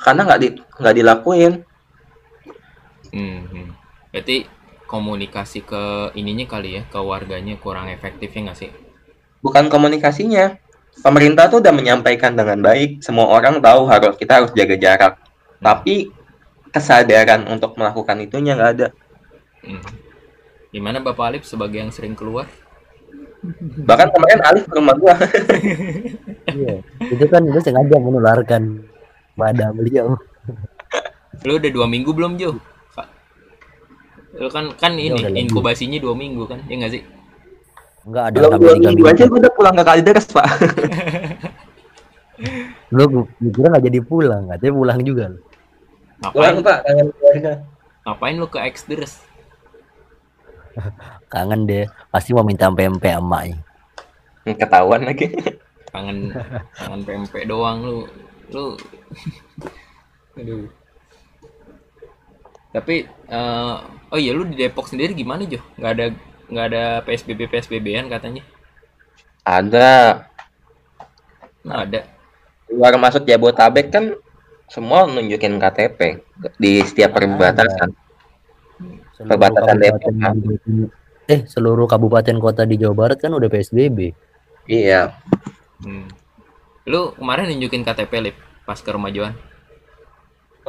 karena 0.00 0.20
nggak 0.24 0.40
di 0.40 0.48
nggak 0.56 0.96
dilakuin. 0.96 1.52
Hmm, 3.10 3.42
hmm. 3.50 3.68
berarti 4.14 4.46
komunikasi 4.86 5.62
ke 5.66 6.14
ininya 6.18 6.46
kali 6.46 6.78
ya 6.78 6.82
ke 6.86 6.98
warganya 6.98 7.58
kurang 7.58 7.90
efektif 7.90 8.32
ya 8.32 8.40
nggak 8.48 8.58
sih? 8.58 8.70
Bukan 9.44 9.68
komunikasinya. 9.68 10.56
Pemerintah 11.00 11.46
tuh 11.46 11.62
udah 11.62 11.70
menyampaikan 11.70 12.34
dengan 12.34 12.58
baik. 12.60 13.00
Semua 13.00 13.30
orang 13.30 13.62
tahu 13.62 13.86
harus 13.86 14.18
kita 14.18 14.42
harus 14.42 14.50
jaga 14.52 14.76
jarak. 14.76 15.14
Tapi 15.62 16.10
kesadaran 16.74 17.46
untuk 17.46 17.78
melakukan 17.78 18.18
itunya 18.20 18.56
nggak 18.56 18.72
ada. 18.78 18.88
Hmm. 19.60 19.84
gimana 20.70 21.02
Bapak 21.02 21.34
Alif 21.34 21.42
sebagai 21.44 21.82
yang 21.82 21.90
sering 21.90 22.14
keluar? 22.14 22.46
Bahkan 23.84 24.08
kemarin 24.14 24.40
Alif 24.46 24.64
ke 24.70 24.74
rumah 24.78 24.96
gua. 24.96 25.14
Iya 26.50 26.82
itu 27.06 27.24
kan 27.30 27.46
itu 27.46 27.62
sengaja 27.62 27.94
menularkan 28.02 28.89
pada 29.38 29.72
beliau. 29.72 30.18
Lu 31.46 31.56
udah 31.56 31.70
dua 31.72 31.86
minggu 31.88 32.10
belum 32.12 32.36
Jo? 32.36 32.58
Lu 34.38 34.46
kan 34.48 34.70
kan 34.78 34.94
Ya, 34.94 35.10
ini 35.10 35.20
lebih. 35.26 35.42
inkubasinya 35.48 35.98
dua 35.98 36.14
minggu 36.14 36.46
kan 36.46 36.62
ya 36.70 36.78
nggak 36.78 36.92
sih? 36.94 37.02
Enggak 38.06 38.24
ada 38.32 38.36
belum 38.38 38.50
dua 38.62 38.72
minggu 38.78 38.88
minggu. 39.02 39.10
aja 39.10 39.22
gua 39.26 39.38
udah 39.42 39.52
pulang 39.52 39.74
ke 39.76 39.82
Kalideres 39.84 40.26
pak. 40.30 40.46
Lu 42.94 43.04
kira 43.52 43.66
nggak 43.74 43.84
jadi 43.86 44.00
pulang 44.02 44.42
katanya 44.48 44.72
pulang 44.74 44.98
juga 45.04 45.24
lu. 45.30 45.38
pulang 46.32 46.56
ngapain 46.60 46.64
pak 46.64 46.78
kangen 46.84 47.06
keluarga. 47.16 47.52
Ngapain 48.00 48.34
lu 48.36 48.46
ke 48.48 48.58
Exdres 48.64 49.12
kangen 51.32 51.68
deh 51.68 51.84
pasti 52.08 52.32
mau 52.32 52.44
minta 52.44 52.72
PMP 52.72 53.04
emaknya 53.12 53.60
ketahuan 54.56 55.04
lagi. 55.04 55.28
Kangen 55.90 56.32
kangen 56.74 57.00
PMP 57.04 57.44
doang 57.44 57.84
lu. 57.84 57.98
Lu 58.50 58.74
aduh. 60.38 60.66
Tapi 62.70 62.94
eh, 63.08 63.74
oh 64.10 64.18
iya 64.18 64.30
lu 64.30 64.46
di 64.46 64.54
Depok 64.54 64.86
sendiri 64.86 65.14
gimana 65.14 65.42
Jo? 65.46 65.58
Nggak 65.78 65.92
ada 65.96 66.06
nggak 66.50 66.66
ada 66.70 66.84
PSBB 67.06 67.50
PSBB-an 67.50 68.06
katanya? 68.10 68.42
Ada. 69.42 70.24
Nah 71.66 71.86
ada. 71.86 72.06
Luar 72.70 72.94
masuk 72.98 73.26
Jabotabek 73.26 73.90
kan 73.90 74.14
semua 74.70 75.10
nunjukin 75.10 75.58
KTP 75.58 76.22
di 76.62 76.78
setiap 76.86 77.18
perbatasan. 77.18 77.90
Seluruh 79.18 79.30
Perbatasan 79.36 79.76
kabupaten 79.76 80.34
Depok. 80.38 80.98
eh 81.30 81.46
seluruh 81.46 81.86
kabupaten 81.86 82.36
kota 82.42 82.66
di 82.66 82.74
Jawa 82.74 83.06
Barat 83.06 83.22
kan 83.22 83.30
udah 83.30 83.46
PSBB 83.46 84.10
iya. 84.66 85.14
Hmm. 85.78 86.10
lu 86.90 87.14
kemarin 87.14 87.54
nunjukin 87.54 87.86
KTP 87.86 88.12
lip 88.18 88.36
pas 88.70 88.78
ke 88.78 88.90
rumah 88.94 89.10
Johan? 89.10 89.34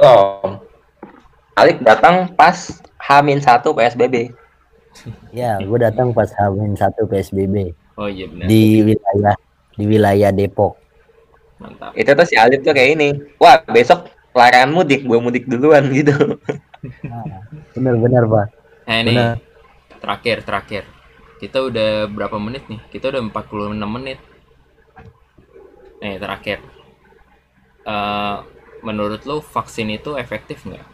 Oh 0.02 0.58
Alif 1.54 1.78
datang 1.86 2.34
pas 2.34 2.82
Hamin 2.98 3.38
satu 3.38 3.70
PSBB 3.78 4.34
ya 5.38 5.62
gue 5.62 5.78
datang 5.78 6.10
pas 6.10 6.26
Hamin 6.34 6.74
satu 6.74 7.06
PSBB 7.06 7.70
oh 7.94 8.10
iya 8.10 8.26
benar. 8.26 8.50
Di 8.50 8.82
wilayah 8.82 9.36
di 9.78 9.84
wilayah 9.86 10.30
Depok. 10.34 10.74
Mantap. 11.62 11.94
Itu 11.94 12.10
tuh 12.18 12.26
si 12.26 12.34
Alif 12.34 12.66
tuh 12.66 12.74
kayak 12.74 12.98
ini 12.98 13.22
wah 13.38 13.62
besok 13.70 14.10
larangan 14.34 14.74
mudik 14.74 15.06
gue 15.06 15.18
mudik 15.22 15.46
duluan 15.46 15.86
gitu. 15.94 16.42
Bener-bener 17.78 18.26
pak. 18.26 18.46
Nah 18.90 18.96
ini 18.98 19.14
Benar. 19.14 19.38
terakhir 20.02 20.36
terakhir. 20.42 20.82
Kita 21.38 21.70
udah 21.70 22.10
berapa 22.10 22.34
menit 22.42 22.66
nih? 22.66 22.82
Kita 22.90 23.14
udah 23.14 23.22
46 23.30 23.78
menit. 23.78 24.18
Nih 26.02 26.18
terakhir 26.18 26.81
Eh, 27.82 28.38
menurut 28.82 29.22
lo 29.26 29.42
vaksin 29.42 29.90
itu 29.90 30.14
efektif 30.14 30.62
nggak? 30.62 30.86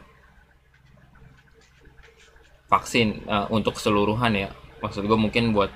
Vaksin 2.69 3.25
eh, 3.29 3.47
untuk 3.53 3.77
keseluruhan 3.77 4.33
ya. 4.37 4.51
Maksud 4.81 5.05
gue 5.05 5.19
mungkin 5.19 5.53
buat 5.57 5.73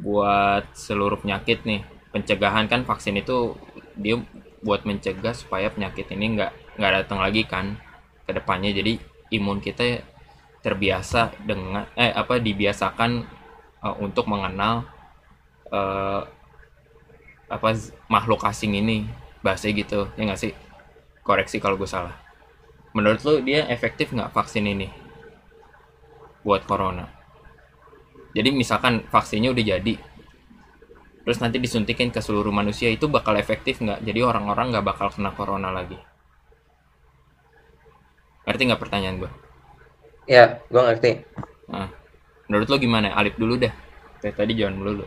buat 0.00 0.64
seluruh 0.76 1.20
penyakit 1.20 1.64
nih. 1.64 1.84
Pencegahan 2.12 2.66
kan 2.66 2.84
vaksin 2.84 3.16
itu 3.20 3.56
dia 3.96 4.20
buat 4.60 4.84
mencegah 4.84 5.32
supaya 5.32 5.72
penyakit 5.72 6.10
ini 6.12 6.36
nggak 6.36 6.52
nggak 6.76 6.92
datang 7.04 7.20
lagi 7.24 7.42
kan 7.48 7.76
ke 8.28 8.32
depannya. 8.36 8.72
Jadi 8.76 9.00
imun 9.36 9.60
kita 9.64 10.04
terbiasa 10.60 11.32
dengan 11.48 11.88
eh 11.96 12.12
apa 12.12 12.36
dibiasakan 12.36 13.10
eh, 13.84 13.96
untuk 14.04 14.28
mengenal 14.28 14.84
eh, 15.72 16.22
apa 17.50 17.68
makhluk 18.06 18.46
asing 18.46 18.78
ini 18.78 19.02
bahasa 19.40 19.72
gitu 19.72 20.08
ya 20.16 20.22
nggak 20.28 20.40
sih 20.40 20.52
koreksi 21.24 21.60
kalau 21.60 21.76
gue 21.80 21.88
salah 21.88 22.16
menurut 22.96 23.20
lo 23.24 23.40
dia 23.40 23.66
efektif 23.68 24.12
nggak 24.12 24.32
vaksin 24.34 24.66
ini 24.66 24.88
buat 26.44 26.64
corona 26.64 27.08
jadi 28.36 28.52
misalkan 28.54 29.04
vaksinnya 29.08 29.52
udah 29.52 29.64
jadi 29.76 29.94
terus 31.24 31.38
nanti 31.40 31.60
disuntikin 31.60 32.08
ke 32.12 32.20
seluruh 32.24 32.52
manusia 32.52 32.88
itu 32.88 33.06
bakal 33.06 33.36
efektif 33.36 33.80
nggak 33.80 34.02
jadi 34.04 34.24
orang-orang 34.24 34.72
nggak 34.74 34.86
bakal 34.86 35.08
kena 35.12 35.32
corona 35.36 35.70
lagi 35.72 35.96
ngerti 38.48 38.62
nggak 38.66 38.80
pertanyaan 38.80 39.16
gue 39.20 39.30
ya 40.26 40.58
gue 40.68 40.80
ngerti 40.80 41.12
Nah, 41.70 41.88
menurut 42.50 42.66
lo 42.66 42.76
gimana? 42.82 43.14
Alip 43.14 43.38
dulu 43.38 43.54
dah. 43.54 43.70
Kayak 44.18 44.36
tadi 44.42 44.52
jangan 44.58 44.74
melulu. 44.76 45.06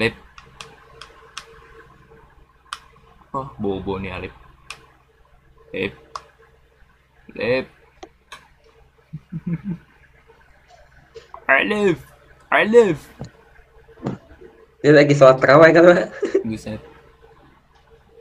Lip. 0.00 0.14
Oh, 3.34 3.50
bobo 3.58 3.98
nih 3.98 4.14
Alip. 4.14 4.30
Lip. 5.74 5.90
Lip. 7.34 7.66
Alif. 11.58 11.98
Alif. 12.46 12.98
Dia 14.78 14.94
lagi 14.94 15.18
sholat 15.18 15.42
terawih 15.42 15.74
kan, 15.74 15.82
Pak? 15.82 16.14
Buset. 16.46 16.78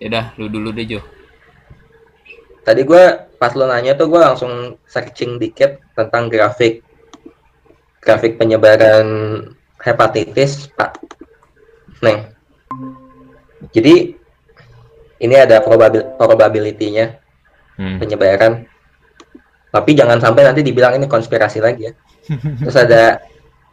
Yaudah, 0.01 0.33
lu 0.41 0.49
dulu 0.49 0.73
deh 0.73 0.97
Jo. 0.97 1.05
Tadi 2.65 2.81
gue 2.81 3.03
pas 3.37 3.53
lo 3.53 3.69
nanya 3.69 3.93
tuh 3.93 4.09
gue 4.09 4.17
langsung 4.17 4.81
searching 4.89 5.37
dikit 5.37 5.77
tentang 5.93 6.31
grafik 6.31 6.81
grafik 8.01 8.39
penyebaran 8.39 9.05
hepatitis 9.77 10.71
Pak 10.73 10.95
Neng. 12.01 12.33
Jadi 13.75 14.22
ini 15.23 15.35
ada 15.39 15.63
probabil 15.63 16.03
probability-nya 16.19 17.17
Hmm. 17.73 17.97
penyebaran. 17.97 18.69
Tapi 19.73 19.97
jangan 19.97 20.21
sampai 20.21 20.45
nanti 20.45 20.61
dibilang 20.61 20.93
ini 20.93 21.09
konspirasi 21.09 21.57
lagi 21.57 21.89
ya. 21.89 21.93
Terus 22.61 22.77
ada 22.77 23.17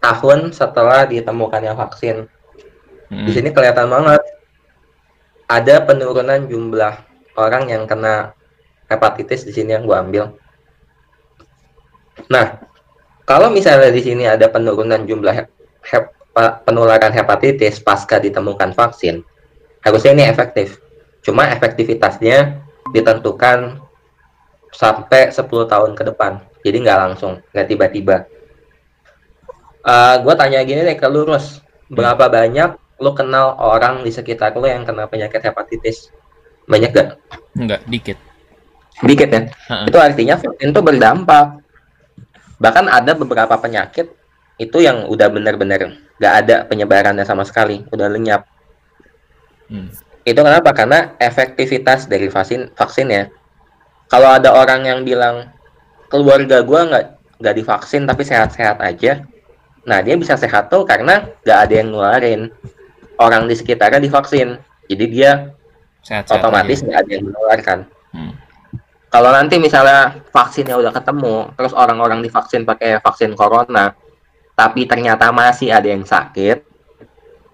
tahun 0.00 0.56
setelah 0.56 1.04
ditemukannya 1.04 1.76
vaksin. 1.76 2.24
Hmm. 3.12 3.26
Di 3.28 3.30
sini 3.36 3.52
kelihatan 3.52 3.92
banget 3.92 4.24
ada 5.44 5.84
penurunan 5.84 6.48
jumlah 6.48 6.94
orang 7.36 7.68
yang 7.68 7.84
kena 7.84 8.32
hepatitis 8.88 9.44
di 9.44 9.52
sini 9.52 9.76
yang 9.76 9.84
gua 9.84 10.00
ambil. 10.00 10.32
Nah, 12.32 12.56
kalau 13.28 13.52
misalnya 13.52 13.92
di 13.92 14.00
sini 14.00 14.24
ada 14.24 14.48
penurunan 14.48 15.04
jumlah 15.04 15.34
hep- 15.44 15.54
hep- 15.84 16.14
pa- 16.32 16.56
penularan 16.64 17.12
hepatitis 17.12 17.82
pasca 17.84 18.16
ditemukan 18.16 18.72
vaksin, 18.72 19.20
harusnya 19.84 20.16
ini 20.16 20.24
efektif. 20.24 20.80
Cuma 21.20 21.48
efektivitasnya 21.52 22.60
ditentukan 22.90 23.80
sampai 24.72 25.30
10 25.30 25.44
tahun 25.46 25.92
ke 25.98 26.02
depan. 26.14 26.40
Jadi 26.64 26.76
nggak 26.84 26.98
langsung, 26.98 27.40
nggak 27.52 27.66
tiba-tiba. 27.68 28.16
gue 30.20 30.34
tanya 30.36 30.60
gini 30.64 30.84
deh 30.84 30.96
ke 30.96 31.08
lu, 31.08 31.24
Rus. 31.24 31.64
Berapa 31.90 32.28
banyak 32.28 33.00
lu 33.00 33.10
kenal 33.16 33.56
orang 33.56 34.04
di 34.04 34.12
sekitar 34.12 34.52
lu 34.54 34.68
yang 34.68 34.84
kena 34.84 35.08
penyakit 35.08 35.40
hepatitis? 35.40 36.12
Banyak 36.68 36.90
gak? 36.92 37.08
Enggak, 37.56 37.80
dikit. 37.88 38.18
Dikit 39.00 39.28
ya? 39.32 39.42
Ha-ha. 39.48 39.88
Itu 39.88 39.98
artinya 39.98 40.36
vaksin 40.36 40.70
itu 40.70 40.80
berdampak. 40.84 41.64
Bahkan 42.60 42.86
ada 42.92 43.16
beberapa 43.16 43.56
penyakit 43.56 44.12
itu 44.60 44.78
yang 44.84 45.08
udah 45.08 45.32
benar-benar 45.32 45.96
nggak 46.20 46.34
ada 46.44 46.56
penyebarannya 46.68 47.24
sama 47.24 47.48
sekali, 47.48 47.80
udah 47.88 48.06
lenyap. 48.12 48.44
Hmm. 49.72 49.88
Itu 50.30 50.46
kenapa? 50.46 50.70
Karena 50.70 51.18
efektivitas 51.18 52.06
dari 52.06 52.30
vaksin 52.30 52.70
vaksinnya. 52.78 53.34
Kalau 54.06 54.30
ada 54.30 54.54
orang 54.54 54.86
yang 54.86 55.02
bilang 55.02 55.50
keluarga 56.06 56.62
gua 56.62 56.86
nggak 56.86 57.04
nggak 57.42 57.54
divaksin 57.58 58.06
tapi 58.06 58.22
sehat-sehat 58.22 58.78
aja, 58.78 59.26
nah 59.82 59.98
dia 59.98 60.14
bisa 60.14 60.38
sehat 60.38 60.70
tuh 60.70 60.86
karena 60.86 61.26
nggak 61.42 61.58
ada 61.66 61.74
yang 61.74 61.88
nularin 61.90 62.40
orang 63.18 63.50
di 63.50 63.58
sekitarnya 63.58 63.98
divaksin, 63.98 64.62
jadi 64.86 65.04
dia 65.10 65.30
Sehat-sehat 66.06 66.38
otomatis 66.38 66.78
aja. 66.78 66.86
nggak 66.86 66.98
ada 67.02 67.10
yang 67.10 67.24
menularkan. 67.26 67.78
Hmm. 68.14 68.32
Kalau 69.10 69.30
nanti 69.34 69.58
misalnya 69.58 70.22
vaksinnya 70.30 70.78
udah 70.78 70.94
ketemu, 70.94 71.50
terus 71.58 71.74
orang-orang 71.74 72.22
divaksin 72.22 72.62
pakai 72.62 73.02
vaksin 73.02 73.34
corona, 73.34 73.98
tapi 74.54 74.86
ternyata 74.86 75.34
masih 75.34 75.74
ada 75.74 75.90
yang 75.90 76.06
sakit, 76.06 76.69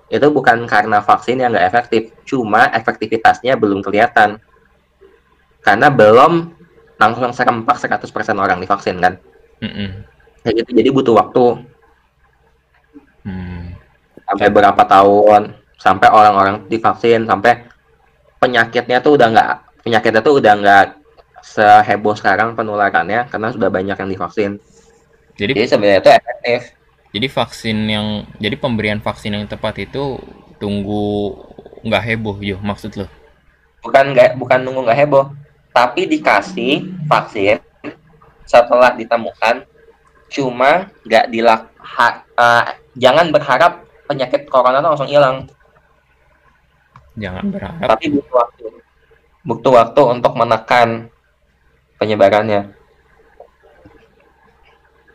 itu 0.07 0.27
bukan 0.31 0.67
karena 0.71 1.03
vaksin 1.03 1.43
yang 1.43 1.51
nggak 1.51 1.67
efektif, 1.67 2.03
cuma 2.23 2.71
efektivitasnya 2.71 3.59
belum 3.59 3.83
kelihatan. 3.83 4.39
Karena 5.63 5.91
belum 5.91 6.55
langsung 6.97 7.35
serempak 7.35 7.77
100% 7.77 8.39
orang 8.39 8.63
divaksin 8.63 9.03
kan. 9.03 9.19
Mm-mm. 9.59 10.07
Kayak 10.47 10.63
gitu, 10.63 10.71
jadi 10.79 10.89
butuh 10.95 11.15
waktu 11.19 11.45
Hmm. 13.27 13.75
sampai 14.23 14.47
berapa 14.55 14.79
tahun, 14.87 15.51
sampai 15.83 16.09
orang-orang 16.15 16.63
divaksin, 16.71 17.27
sampai 17.27 17.67
penyakitnya 18.39 19.03
tuh 19.03 19.19
udah 19.19 19.29
nggak, 19.35 19.83
penyakitnya 19.83 20.23
tuh 20.23 20.39
udah 20.39 20.55
nggak 20.63 20.87
seheboh 21.43 22.15
sekarang 22.15 22.55
penularannya 22.55 23.27
karena 23.27 23.49
sudah 23.51 23.67
banyak 23.67 23.99
yang 23.99 24.11
divaksin. 24.11 24.63
Jadi 25.35 25.53
Jadi 25.59 25.67
sebenarnya 25.67 26.01
itu 26.07 26.11
efektif. 26.15 26.61
Jadi 27.15 27.27
vaksin 27.31 27.77
yang 27.89 28.07
jadi 28.39 28.57
pemberian 28.59 29.01
vaksin 29.03 29.35
yang 29.37 29.45
tepat 29.49 29.75
itu 29.87 30.19
tunggu 30.61 31.37
nggak 31.87 32.05
heboh 32.07 32.37
yo 32.43 32.57
maksud 32.63 32.93
lo. 32.99 33.07
Bukan 33.85 34.05
nggak 34.13 34.31
bukan 34.41 34.59
nunggu 34.67 34.81
nggak 34.87 35.01
heboh, 35.07 35.27
tapi 35.71 36.09
dikasih 36.11 36.73
vaksin 37.07 37.59
setelah 38.47 38.95
ditemukan 38.95 39.67
cuma 40.31 40.91
nggak 41.07 41.27
dilak 41.31 41.63
ha- 41.79 42.23
eh, 42.27 42.65
jangan 42.99 43.31
berharap 43.35 43.73
penyakit 44.11 44.47
corona 44.51 44.83
langsung 44.83 45.07
hilang, 45.11 45.47
Jangan 47.17 47.45
berharap. 47.49 47.97
tapi 47.97 48.05
butuh 48.13 48.35
waktu. 48.37 48.65
Butuh 49.47 49.73
waktu 49.79 50.01
untuk 50.15 50.33
menekan 50.37 51.09
penyebarannya. 51.99 52.76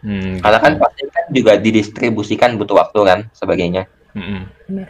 Hmm, 0.02 0.42
Karena 0.42 0.58
kan 0.58 0.72
gitu. 0.74 0.82
vaksin 0.82 1.08
kan 1.14 1.26
juga 1.30 1.52
didistribusikan 1.58 2.58
butuh 2.58 2.74
waktu 2.82 3.00
kan 3.06 3.20
sebagainya. 3.32 3.86
Benar. 4.14 4.90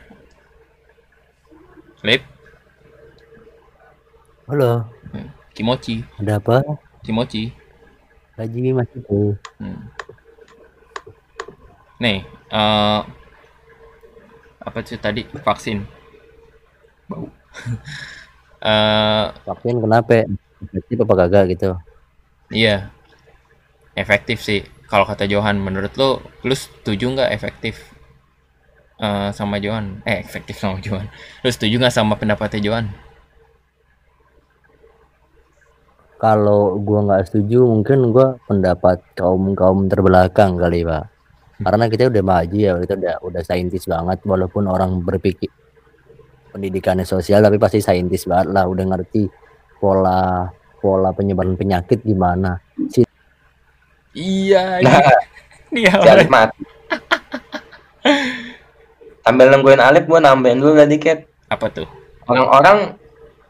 Lip, 2.02 2.24
Halo, 4.48 4.90
kimochi, 5.54 6.02
ada 6.18 6.42
apa? 6.42 6.64
kimochi. 7.06 7.54
Lagi 8.40 8.74
masih 8.74 9.00
tuh. 9.06 9.38
Hmm. 9.62 9.80
Nih, 12.02 12.26
eh 12.50 13.00
apa 14.62 14.78
sih 14.82 14.98
tadi 14.98 15.26
vaksin? 15.44 15.84
Bau. 17.08 17.28
Eh, 18.62 19.26
Vaksin 19.42 19.82
kenapa? 19.82 20.22
Efektif 20.62 21.02
apa 21.02 21.26
kagak 21.26 21.50
gitu? 21.50 21.74
iya, 22.54 22.94
efektif 23.98 24.38
sih. 24.38 24.62
Kalau 24.92 25.08
kata 25.08 25.24
Johan, 25.24 25.56
menurut 25.56 25.96
lo, 25.96 26.20
lu 26.44 26.52
setuju 26.52 27.16
nggak 27.16 27.32
efektif 27.32 27.80
eh, 29.00 29.32
sama 29.32 29.56
Johan? 29.56 30.04
Eh, 30.04 30.20
efektif 30.20 30.60
sama 30.60 30.84
Johan. 30.84 31.08
Lu 31.48 31.48
setuju 31.48 31.80
nggak 31.80 31.96
sama 31.96 32.20
pendapatnya 32.20 32.60
Johan? 32.60 32.92
Kalau 36.20 36.76
gua 36.84 37.08
nggak 37.08 37.32
setuju, 37.32 37.64
mungkin 37.64 38.12
gua 38.12 38.36
pendapat 38.52 39.00
kaum 39.16 39.56
kaum 39.56 39.88
terbelakang 39.88 40.60
kali 40.60 40.84
pak. 40.84 41.08
Karena 41.64 41.88
kita 41.88 42.12
udah 42.12 42.24
maju 42.26 42.58
ya, 42.58 42.74
kita 42.84 42.94
udah 43.00 43.16
udah 43.26 43.42
saintis 43.48 43.88
banget. 43.88 44.20
Walaupun 44.28 44.68
orang 44.68 45.00
berpikir 45.08 45.48
pendidikannya 46.52 47.08
sosial, 47.08 47.40
tapi 47.40 47.56
pasti 47.56 47.80
saintis 47.80 48.28
banget 48.28 48.52
lah. 48.52 48.68
Udah 48.68 48.86
ngerti 48.92 49.24
pola 49.80 50.52
pola 50.84 51.10
penyebaran 51.16 51.56
penyakit 51.56 52.04
gimana. 52.04 52.60
Si 52.92 53.08
Iya, 54.12 54.84
Nah, 54.84 55.00
iya. 55.72 55.94
si 55.96 56.08
Alif 56.12 56.28
mati. 56.28 56.64
Sambil 59.24 59.48
nungguin 59.54 59.80
Alif, 59.80 60.04
gue 60.04 60.20
nambahin 60.20 60.60
dulu 60.60 60.76
lah 60.76 60.88
dikit. 60.90 61.24
Apa 61.48 61.72
tuh? 61.72 61.88
Orang-orang, 62.28 63.00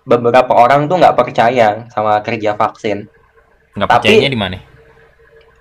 beberapa 0.06 0.54
orang 0.54 0.86
tuh 0.86 1.02
nggak 1.02 1.17
percaya 1.17 1.89
sama 1.89 2.21
kerja 2.21 2.54
vaksin. 2.54 3.10
Nggak 3.74 3.89
percayanya 3.89 4.30
di 4.30 4.39
mana? 4.39 4.58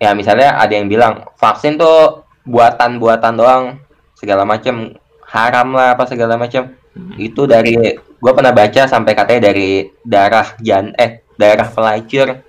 Ya 0.00 0.12
misalnya 0.16 0.56
ada 0.56 0.72
yang 0.72 0.88
bilang, 0.88 1.28
vaksin 1.36 1.80
tuh 1.80 2.24
buatan-buatan 2.44 3.32
doang, 3.36 3.64
segala 4.16 4.44
macem 4.44 4.96
haram 5.28 5.72
lah 5.72 5.96
apa 5.96 6.04
segala 6.08 6.36
macem. 6.36 6.76
Hmm. 6.92 7.14
Itu 7.16 7.46
dari, 7.48 7.96
gue 7.96 8.32
pernah 8.34 8.52
baca 8.52 8.84
sampai 8.84 9.12
katanya 9.16 9.52
dari 9.52 9.88
darah 10.04 10.56
jan, 10.60 10.92
eh 10.98 11.24
darah 11.38 11.68
pelacur 11.72 12.42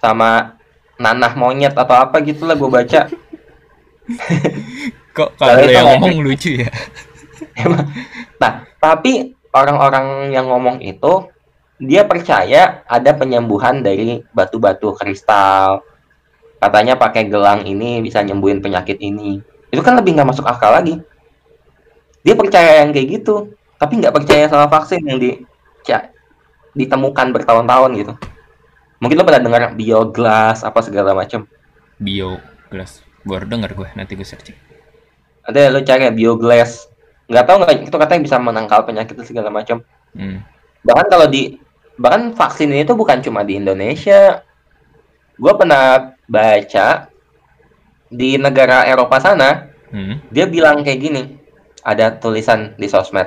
sama 0.00 0.59
nanah 1.00 1.32
monyet 1.32 1.72
atau 1.72 1.96
apa 1.96 2.20
gitu 2.20 2.44
lah 2.44 2.52
gue 2.54 2.68
baca. 2.68 3.08
Kok 5.16 5.30
Kalau 5.40 5.64
yang 5.64 5.86
ngomong 5.96 6.20
lucu 6.20 6.60
ya? 6.60 6.70
Nah, 8.40 8.68
tapi 8.76 9.32
orang-orang 9.52 10.28
yang 10.32 10.48
ngomong 10.48 10.84
itu 10.84 11.28
dia 11.80 12.04
percaya 12.04 12.84
ada 12.84 13.16
penyembuhan 13.16 13.80
dari 13.80 14.20
batu-batu 14.36 14.92
kristal. 14.92 15.80
Katanya 16.60 17.00
pakai 17.00 17.32
gelang 17.32 17.64
ini 17.64 18.04
bisa 18.04 18.20
nyembuhin 18.20 18.60
penyakit 18.60 19.00
ini. 19.00 19.40
Itu 19.72 19.80
kan 19.80 19.96
lebih 19.96 20.20
nggak 20.20 20.28
masuk 20.28 20.44
akal 20.44 20.76
lagi. 20.76 21.00
Dia 22.20 22.36
percaya 22.36 22.84
yang 22.84 22.92
kayak 22.92 23.08
gitu, 23.20 23.56
tapi 23.80 23.96
nggak 23.96 24.12
percaya 24.12 24.44
sama 24.44 24.68
vaksin 24.68 25.00
yang 25.08 25.16
di 25.16 25.40
ya, 25.88 26.12
ditemukan 26.76 27.32
bertahun-tahun 27.32 27.90
gitu. 27.96 28.12
Mungkin 29.00 29.16
lo 29.16 29.24
pernah 29.24 29.42
dengar 29.42 29.62
bioglas 29.72 30.60
apa 30.62 30.80
segala 30.84 31.16
macam. 31.16 31.48
Bio 31.96 32.36
gelas. 32.70 33.02
baru 33.20 33.44
denger 33.44 33.76
gue 33.76 33.88
nanti 34.00 34.16
gue 34.16 34.24
searching 34.24 34.56
ada 35.44 35.68
lu 35.68 35.84
cari 35.84 36.08
bioglass 36.08 36.88
nggak 37.28 37.44
tahu 37.44 37.56
nggak 37.60 37.74
itu 37.84 37.96
katanya 38.00 38.22
bisa 38.24 38.36
menangkal 38.40 38.80
penyakit 38.86 39.12
dan 39.12 39.26
segala 39.28 39.48
macam 39.52 39.84
hmm. 40.16 40.40
bahkan 40.86 41.06
kalau 41.12 41.26
di 41.28 41.60
bahkan 42.00 42.32
vaksin 42.32 42.72
ini 42.72 42.88
tuh 42.88 42.96
bukan 42.96 43.20
cuma 43.20 43.44
di 43.44 43.60
Indonesia 43.60 44.40
gue 45.36 45.52
pernah 45.52 46.16
baca 46.24 47.12
di 48.08 48.40
negara 48.40 48.88
Eropa 48.88 49.18
sana 49.20 49.68
Hmm. 49.90 50.22
dia 50.30 50.46
bilang 50.46 50.86
kayak 50.86 51.02
gini 51.02 51.22
ada 51.82 52.14
tulisan 52.14 52.78
di 52.78 52.86
sosmed 52.86 53.26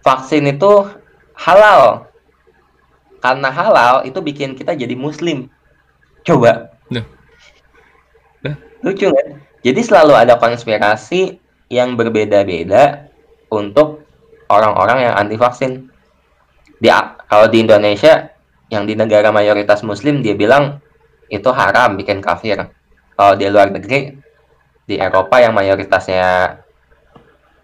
vaksin 0.00 0.48
itu 0.48 0.88
halal 1.36 2.08
karena 3.24 3.48
halal 3.48 4.04
itu 4.04 4.20
bikin 4.20 4.52
kita 4.52 4.76
jadi 4.76 4.92
muslim 4.92 5.48
coba 6.28 6.68
Loh. 6.92 7.00
Loh. 8.44 8.56
lucu 8.84 9.08
kan 9.08 9.40
jadi 9.64 9.80
selalu 9.80 10.12
ada 10.12 10.36
konspirasi 10.36 11.40
yang 11.72 11.96
berbeda-beda 11.96 13.08
untuk 13.48 14.04
orang-orang 14.52 15.08
yang 15.08 15.14
anti 15.16 15.40
vaksin 15.40 15.88
di 16.76 16.92
kalau 17.32 17.48
di 17.48 17.64
Indonesia 17.64 18.28
yang 18.68 18.84
di 18.84 18.92
negara 18.92 19.32
mayoritas 19.32 19.80
muslim 19.80 20.20
dia 20.20 20.36
bilang 20.36 20.84
itu 21.32 21.48
haram 21.48 21.96
bikin 21.96 22.20
kafir 22.20 22.60
kalau 23.16 23.32
di 23.40 23.48
luar 23.48 23.72
negeri 23.72 24.20
di 24.84 25.00
Eropa 25.00 25.40
yang 25.40 25.56
mayoritasnya 25.56 26.60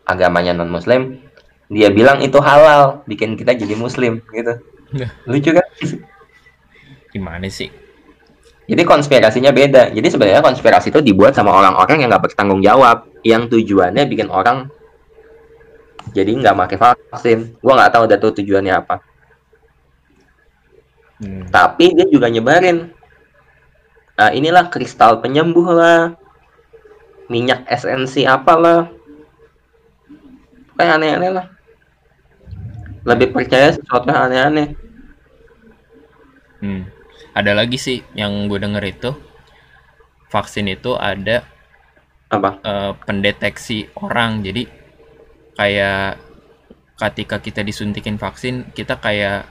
agamanya 0.08 0.56
non 0.56 0.72
muslim 0.72 1.20
dia 1.68 1.92
bilang 1.92 2.24
itu 2.24 2.40
halal 2.40 3.04
bikin 3.04 3.36
kita 3.36 3.52
jadi 3.52 3.76
muslim 3.76 4.24
gitu 4.32 4.56
Nah. 4.56 4.69
lucu 5.31 5.50
kan? 5.55 5.66
Gimana 7.11 7.46
sih? 7.50 7.70
Jadi 8.70 8.83
konspirasinya 8.87 9.50
beda. 9.50 9.90
Jadi 9.90 10.07
sebenarnya 10.07 10.42
konspirasi 10.46 10.94
itu 10.94 11.03
dibuat 11.03 11.35
sama 11.35 11.50
orang-orang 11.50 12.07
yang 12.07 12.09
nggak 12.14 12.31
bertanggung 12.31 12.62
jawab. 12.62 13.11
Yang 13.26 13.59
tujuannya 13.59 14.07
bikin 14.07 14.31
orang 14.31 14.70
jadi 16.14 16.31
nggak 16.31 16.57
pakai 16.57 16.79
vaksin. 16.79 17.38
Gua 17.59 17.76
nggak 17.76 17.92
tahu 17.92 18.05
dah 18.07 18.18
tuh 18.18 18.33
tujuannya 18.42 18.74
apa. 18.74 18.96
Hmm. 21.20 21.44
tapi 21.53 21.92
dia 21.92 22.09
juga 22.09 22.33
nyebarin 22.33 22.96
"Ah, 24.16 24.33
inilah 24.33 24.72
kristal 24.72 25.20
penyembuh 25.20 25.68
lah. 25.68 26.16
Minyak 27.29 27.68
esensi 27.68 28.24
apalah. 28.24 28.88
Kayak 30.81 30.96
aneh-aneh 30.96 31.29
lah 31.29 31.59
lebih 33.04 33.32
percaya 33.32 33.72
sesuatu 33.72 34.08
yang 34.10 34.20
aneh-aneh. 34.28 34.68
Hmm. 36.60 36.84
ada 37.32 37.56
lagi 37.56 37.80
sih 37.80 38.04
yang 38.12 38.44
gue 38.52 38.60
denger 38.60 38.84
itu 38.84 39.16
vaksin 40.28 40.68
itu 40.68 40.92
ada 40.92 41.42
apa? 42.30 42.62
eh, 42.62 42.92
pendeteksi 43.04 43.90
orang. 43.98 44.44
Jadi 44.46 44.68
kayak 45.58 46.20
ketika 47.00 47.36
kita 47.40 47.60
disuntikin 47.64 48.20
vaksin 48.20 48.70
kita 48.76 49.00
kayak 49.00 49.50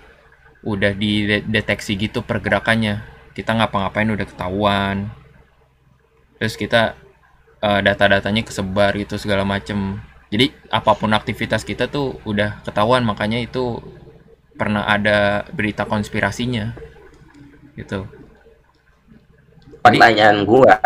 udah 0.64 0.96
dideteksi 0.96 2.00
gitu 2.00 2.24
pergerakannya. 2.24 3.04
Kita 3.36 3.58
ngapa-ngapain 3.58 4.10
udah 4.14 4.28
ketahuan. 4.28 5.12
Terus 6.40 6.56
kita 6.56 6.96
eh, 7.60 7.80
data-datanya 7.84 8.48
kesebar 8.48 8.96
gitu 8.96 9.20
segala 9.20 9.44
macem 9.44 10.00
jadi 10.30 10.54
apa 10.70 10.94
pun 10.94 11.10
aktivitas 11.10 11.66
kita 11.66 11.90
tuh 11.90 12.22
udah 12.22 12.62
ketahuan 12.62 13.02
makanya 13.02 13.42
itu 13.42 13.82
pernah 14.54 14.86
ada 14.86 15.50
berita 15.50 15.90
konspirasinya. 15.90 16.78
Gitu. 17.74 18.06
Pertanyaan 19.82 20.46
gua 20.46 20.78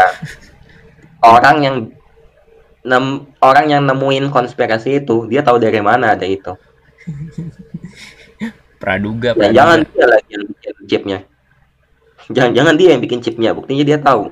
orang 1.36 1.58
yang 1.60 1.75
nem, 2.88 3.27
orang 3.43 3.65
yang 3.67 3.84
nemuin 3.84 4.32
konspirasi 4.32 5.03
itu 5.03 5.27
dia 5.27 5.43
tahu 5.43 5.60
dari 5.60 5.84
mana 5.84 6.15
ada 6.15 6.23
itu? 6.23 6.56
Praduga 8.79 9.36
Ya, 9.36 9.51
praduga. 9.51 9.56
jangan 9.60 9.79
dia 9.91 10.06
lagi 10.08 10.29
yang 10.32 10.45
bikin 10.47 10.73
chipnya. 10.88 11.19
Jangan 12.32 12.51
jangan 12.56 12.73
dia 12.79 12.89
yang 12.95 13.01
bikin 13.03 13.19
chipnya 13.19 13.51
buktinya 13.51 13.84
dia 13.84 13.99
tahu 13.99 14.32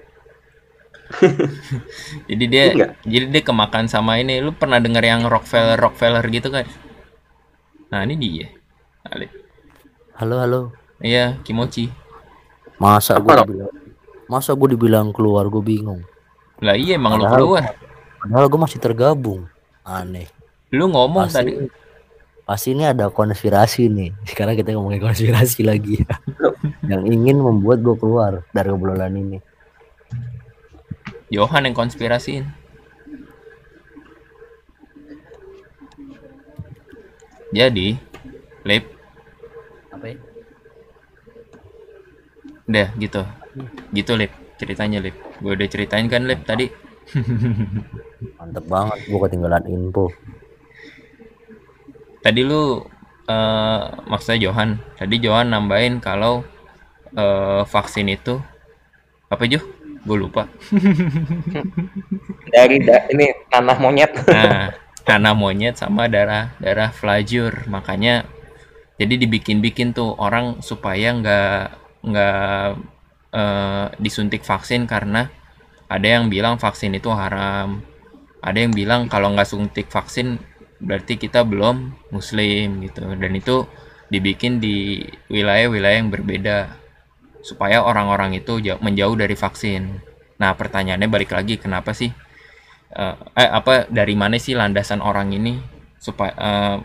jadi 2.30 2.44
dia 2.46 2.64
Iya 2.64 2.74
nggak? 2.74 2.92
jadi 3.04 3.26
dia 3.30 3.42
kemakan 3.42 3.86
sama 3.86 4.18
ini 4.18 4.40
lu 4.40 4.52
pernah 4.52 4.78
denger 4.78 5.02
yang 5.02 5.22
Rockefeller 5.26 5.76
Rockefeller 5.76 6.24
gitu 6.28 6.50
kan 6.50 6.66
nah 7.88 8.02
ini 8.02 8.16
dia 8.16 8.48
Alif. 9.04 9.34
Halo 10.14 10.38
halo. 10.38 10.62
iya 11.00 11.36
Kimochi 11.42 11.90
Masa 12.78 13.18
gue 13.18 13.34
dibilang 13.36 13.74
Masa 14.26 14.52
gue 14.54 14.70
dibilang 14.70 15.08
keluar 15.10 15.46
gue 15.46 15.60
bingung. 15.60 16.02
lah 16.58 16.74
iya 16.74 16.96
emang 16.96 17.18
lu 17.18 17.26
keluar 17.26 17.74
Padahal 18.18 18.46
gue 18.48 18.60
masih 18.60 18.78
tergabung. 18.78 19.50
Aneh. 19.82 20.30
lu 20.70 20.86
ngomong 20.88 21.26
Pasti, 21.26 21.36
tadi 21.36 21.52
pasti 22.42 22.68
ini 22.72 22.86
ada 22.86 23.10
konspirasi 23.10 23.88
nih. 23.88 24.14
Sekarang 24.24 24.54
kita 24.54 24.72
ngomongin 24.72 25.02
konspirasi 25.02 25.66
lagi. 25.66 26.06
yang 26.86 27.02
ingin 27.04 27.40
membuat 27.40 27.82
gue 27.82 27.96
keluar 27.96 28.46
dari 28.50 28.70
obrolan 28.70 29.12
ini. 29.12 29.42
Johan 31.32 31.64
yang 31.64 31.76
konspirasiin. 31.76 32.44
Jadi 37.56 37.96
Lip. 38.68 38.84
Apa 39.96 40.06
ya? 40.12 40.18
udah 42.68 42.88
gitu. 43.00 43.22
Gitu 43.96 44.12
Lip. 44.20 44.32
Ceritanya 44.60 45.00
Lip. 45.00 45.16
Gue 45.40 45.56
udah 45.56 45.68
ceritain 45.72 46.08
kan 46.12 46.28
Lip 46.28 46.44
tadi. 46.44 46.68
Mantep 48.38 48.68
banget. 48.68 49.00
Gue 49.08 49.20
ketinggalan 49.24 49.64
info. 49.72 50.12
tadi 52.22 52.46
lu 52.46 52.84
eh 53.32 53.82
maksudnya 54.04 54.52
Johan. 54.52 54.84
Tadi 55.00 55.16
Johan 55.24 55.48
nambahin 55.56 56.04
kalau 56.04 56.44
eh, 57.16 57.64
vaksin 57.64 58.12
itu 58.12 58.36
apa 59.32 59.48
Jo 59.48 59.64
gue 60.02 60.18
lupa. 60.18 60.50
Dari 62.54 62.78
da- 62.82 63.08
ini 63.12 63.28
tanah 63.50 63.78
monyet. 63.78 64.12
Nah 64.36 64.74
karena 65.02 65.34
monyet 65.34 65.76
sama 65.78 66.06
darah 66.10 66.54
darah 66.62 66.90
flajur. 66.94 67.66
Makanya 67.70 68.26
jadi 68.98 69.18
dibikin-bikin 69.18 69.94
tuh 69.98 70.14
orang 70.18 70.62
supaya 70.62 71.14
nggak 71.18 71.62
nggak 72.06 72.68
eh, 73.34 73.86
disuntik 74.02 74.42
vaksin 74.46 74.86
karena 74.90 75.30
ada 75.92 76.08
yang 76.08 76.30
bilang 76.32 76.58
vaksin 76.58 76.96
itu 76.98 77.10
haram. 77.12 77.82
Ada 78.42 78.58
yang 78.68 78.74
bilang 78.74 79.06
kalau 79.06 79.34
nggak 79.34 79.50
suntik 79.50 79.88
vaksin 79.90 80.42
berarti 80.82 81.18
kita 81.22 81.46
belum 81.46 81.94
muslim 82.10 82.82
gitu. 82.86 83.06
Dan 83.18 83.32
itu 83.38 83.66
dibikin 84.12 84.60
di 84.60 85.06
wilayah-wilayah 85.32 85.98
yang 86.04 86.12
berbeda 86.12 86.81
supaya 87.42 87.82
orang-orang 87.82 88.38
itu 88.38 88.62
jauh- 88.62 88.82
menjauh 88.82 89.18
dari 89.18 89.34
vaksin. 89.34 90.02
Nah 90.38 90.54
pertanyaannya 90.54 91.10
balik 91.10 91.34
lagi 91.34 91.58
kenapa 91.58 91.94
sih 91.94 92.10
eh, 92.96 93.16
eh 93.38 93.50
apa 93.50 93.90
dari 93.90 94.14
mana 94.18 94.38
sih 94.38 94.54
landasan 94.58 95.02
orang 95.02 95.34
ini 95.34 95.58
supaya 95.98 96.34
eh, 96.38 96.76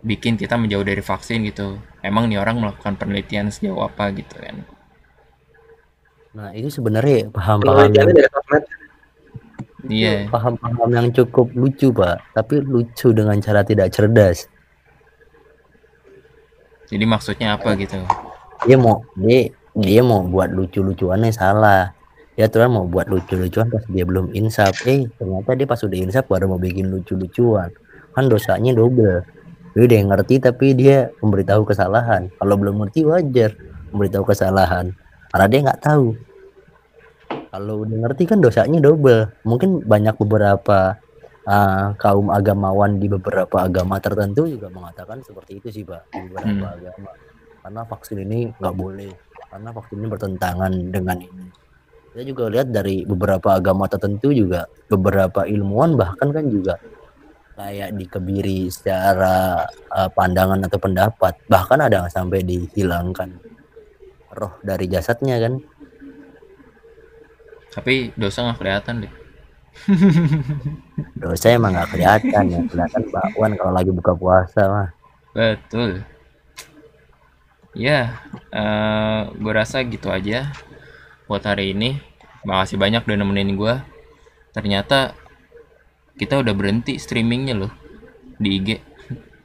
bikin 0.00 0.40
kita 0.40 0.56
menjauh 0.56 0.86
dari 0.86 1.02
vaksin 1.02 1.44
gitu? 1.50 1.76
Emang 2.00 2.30
nih 2.30 2.40
orang 2.40 2.56
melakukan 2.62 2.96
penelitian 2.96 3.52
sejauh 3.52 3.84
apa 3.84 4.14
gitu 4.16 4.34
kan? 4.40 4.56
Nah 6.30 6.54
itu 6.54 6.70
sebenarnya 6.70 7.28
paham-paham 7.34 7.90
yang 7.90 8.08
iya. 9.90 10.30
Paham-paham 10.30 10.88
yang 10.94 11.08
cukup 11.10 11.50
lucu 11.58 11.90
pak, 11.90 12.22
tapi 12.32 12.62
lucu 12.62 13.10
dengan 13.10 13.36
cara 13.42 13.66
tidak 13.66 13.90
cerdas. 13.90 14.46
jadi 16.90 17.04
maksudnya 17.06 17.54
apa 17.54 17.78
gitu? 17.78 18.02
Dia 18.66 18.76
mau 18.76 19.06
dia 19.14 19.54
dia 19.76 20.02
mau 20.02 20.24
buat 20.26 20.50
lucu-lucuannya 20.50 21.30
salah. 21.30 21.94
Dia 22.34 22.48
tuh 22.48 22.64
mau 22.72 22.88
buat 22.88 23.06
lucu-lucuan 23.10 23.68
pas 23.68 23.84
dia 23.90 24.04
belum 24.06 24.32
insaf. 24.32 24.86
Eh 24.88 25.06
ternyata 25.20 25.52
dia 25.52 25.66
pas 25.68 25.80
udah 25.82 25.98
insaf 25.98 26.24
baru 26.26 26.48
mau 26.48 26.60
bikin 26.60 26.88
lucu-lucuan. 26.88 27.68
Kan 28.16 28.26
dosanya 28.26 28.72
double. 28.72 29.22
Dia 29.76 29.82
udah 29.86 30.00
ngerti 30.14 30.42
tapi 30.42 30.74
dia 30.74 31.12
memberitahu 31.22 31.62
kesalahan. 31.68 32.32
Kalau 32.40 32.54
belum 32.58 32.80
ngerti 32.82 33.06
wajar 33.06 33.54
memberitahu 33.92 34.24
kesalahan. 34.26 34.90
Karena 35.30 35.46
dia 35.46 35.60
nggak 35.68 35.82
tahu. 35.84 36.06
Kalau 37.50 37.82
udah 37.86 37.98
ngerti 38.08 38.24
kan 38.30 38.38
dosanya 38.42 38.78
double. 38.82 39.30
Mungkin 39.46 39.86
banyak 39.86 40.14
beberapa 40.18 40.98
ah, 41.46 41.94
kaum 41.98 42.30
agamawan 42.30 42.98
di 42.98 43.06
beberapa 43.10 43.66
agama 43.66 43.98
tertentu 43.98 44.46
juga 44.46 44.70
mengatakan 44.70 45.22
seperti 45.22 45.58
itu 45.62 45.68
sih 45.70 45.84
pak 45.86 46.08
di 46.14 46.30
beberapa 46.30 46.66
Hmm. 46.66 46.76
agama. 46.78 47.10
Karena 47.60 47.82
vaksin 47.84 48.18
ini 48.24 48.50
nggak 48.56 48.74
boleh. 48.74 49.12
Karena 49.50 49.68
vaksin 49.74 49.98
ini 49.98 50.08
bertentangan 50.08 50.72
dengan 50.94 51.18
ini. 51.18 51.46
Saya 52.10 52.24
juga 52.26 52.50
lihat 52.50 52.70
dari 52.74 53.06
beberapa 53.06 53.54
agama 53.54 53.86
tertentu 53.86 54.34
juga 54.34 54.66
beberapa 54.90 55.46
ilmuwan 55.46 55.94
bahkan 55.94 56.30
kan 56.34 56.46
juga 56.50 56.74
kayak 57.54 57.92
dikebiri 57.92 58.72
secara 58.72 59.68
uh, 59.92 60.08
pandangan 60.10 60.64
atau 60.64 60.80
pendapat 60.80 61.36
bahkan 61.44 61.76
ada 61.76 62.02
yang 62.02 62.08
sampai 62.08 62.40
dihilangkan 62.40 63.36
roh 64.32 64.56
dari 64.64 64.88
jasadnya 64.88 65.36
kan 65.36 65.60
tapi 67.70 68.16
dosa 68.16 68.48
nggak 68.48 68.58
kelihatan 68.58 68.94
deh 69.04 69.12
Dosa 71.22 71.46
emang 71.54 71.72
nggak 71.72 71.90
kelihatan 71.94 72.44
ya, 72.50 72.60
kelihatan 72.68 73.02
bakwan 73.14 73.54
kalau 73.54 73.72
lagi 73.72 73.90
buka 73.94 74.12
puasa 74.18 74.62
mah. 74.66 74.88
betul 75.30 76.02
ya 77.76 78.18
eh 78.50 79.20
gue 79.30 79.52
rasa 79.52 79.86
gitu 79.86 80.10
aja 80.10 80.50
buat 81.30 81.46
hari 81.46 81.70
ini 81.70 82.02
makasih 82.42 82.80
banyak 82.80 83.06
udah 83.06 83.18
nemenin 83.20 83.54
gue 83.54 83.74
ternyata 84.50 85.14
kita 86.18 86.42
udah 86.42 86.52
berhenti 86.52 86.98
streamingnya 86.98 87.54
loh 87.54 87.72
di 88.40 88.58
IG 88.58 88.68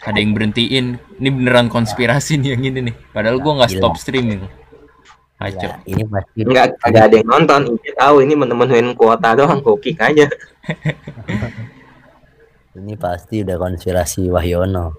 ada 0.06 0.18
yang 0.18 0.34
berhentiin 0.34 0.86
ini 1.22 1.30
beneran 1.30 1.70
konspirasi 1.70 2.42
nih 2.42 2.58
yang 2.58 2.64
ini 2.66 2.80
nih 2.92 2.96
padahal 3.14 3.38
gue 3.42 3.54
nggak 3.58 3.72
stop 3.74 3.98
streaming. 3.98 4.46
Ya, 5.36 5.84
ini 5.84 6.08
pasti 6.08 6.48
Enggak, 6.48 6.80
ada 6.80 7.12
ada 7.12 7.16
yang 7.20 7.28
nonton. 7.28 7.76
Ini 7.76 7.92
tahu 7.92 8.24
ini 8.24 8.40
menemuin 8.40 8.96
kuota 8.96 9.36
doang, 9.36 9.60
gue 9.60 9.76
kick 9.84 10.00
aja. 10.00 10.24
ini 12.80 12.96
pasti 12.96 13.44
udah 13.44 13.60
konspirasi 13.60 14.32
Wahyono. 14.32 14.96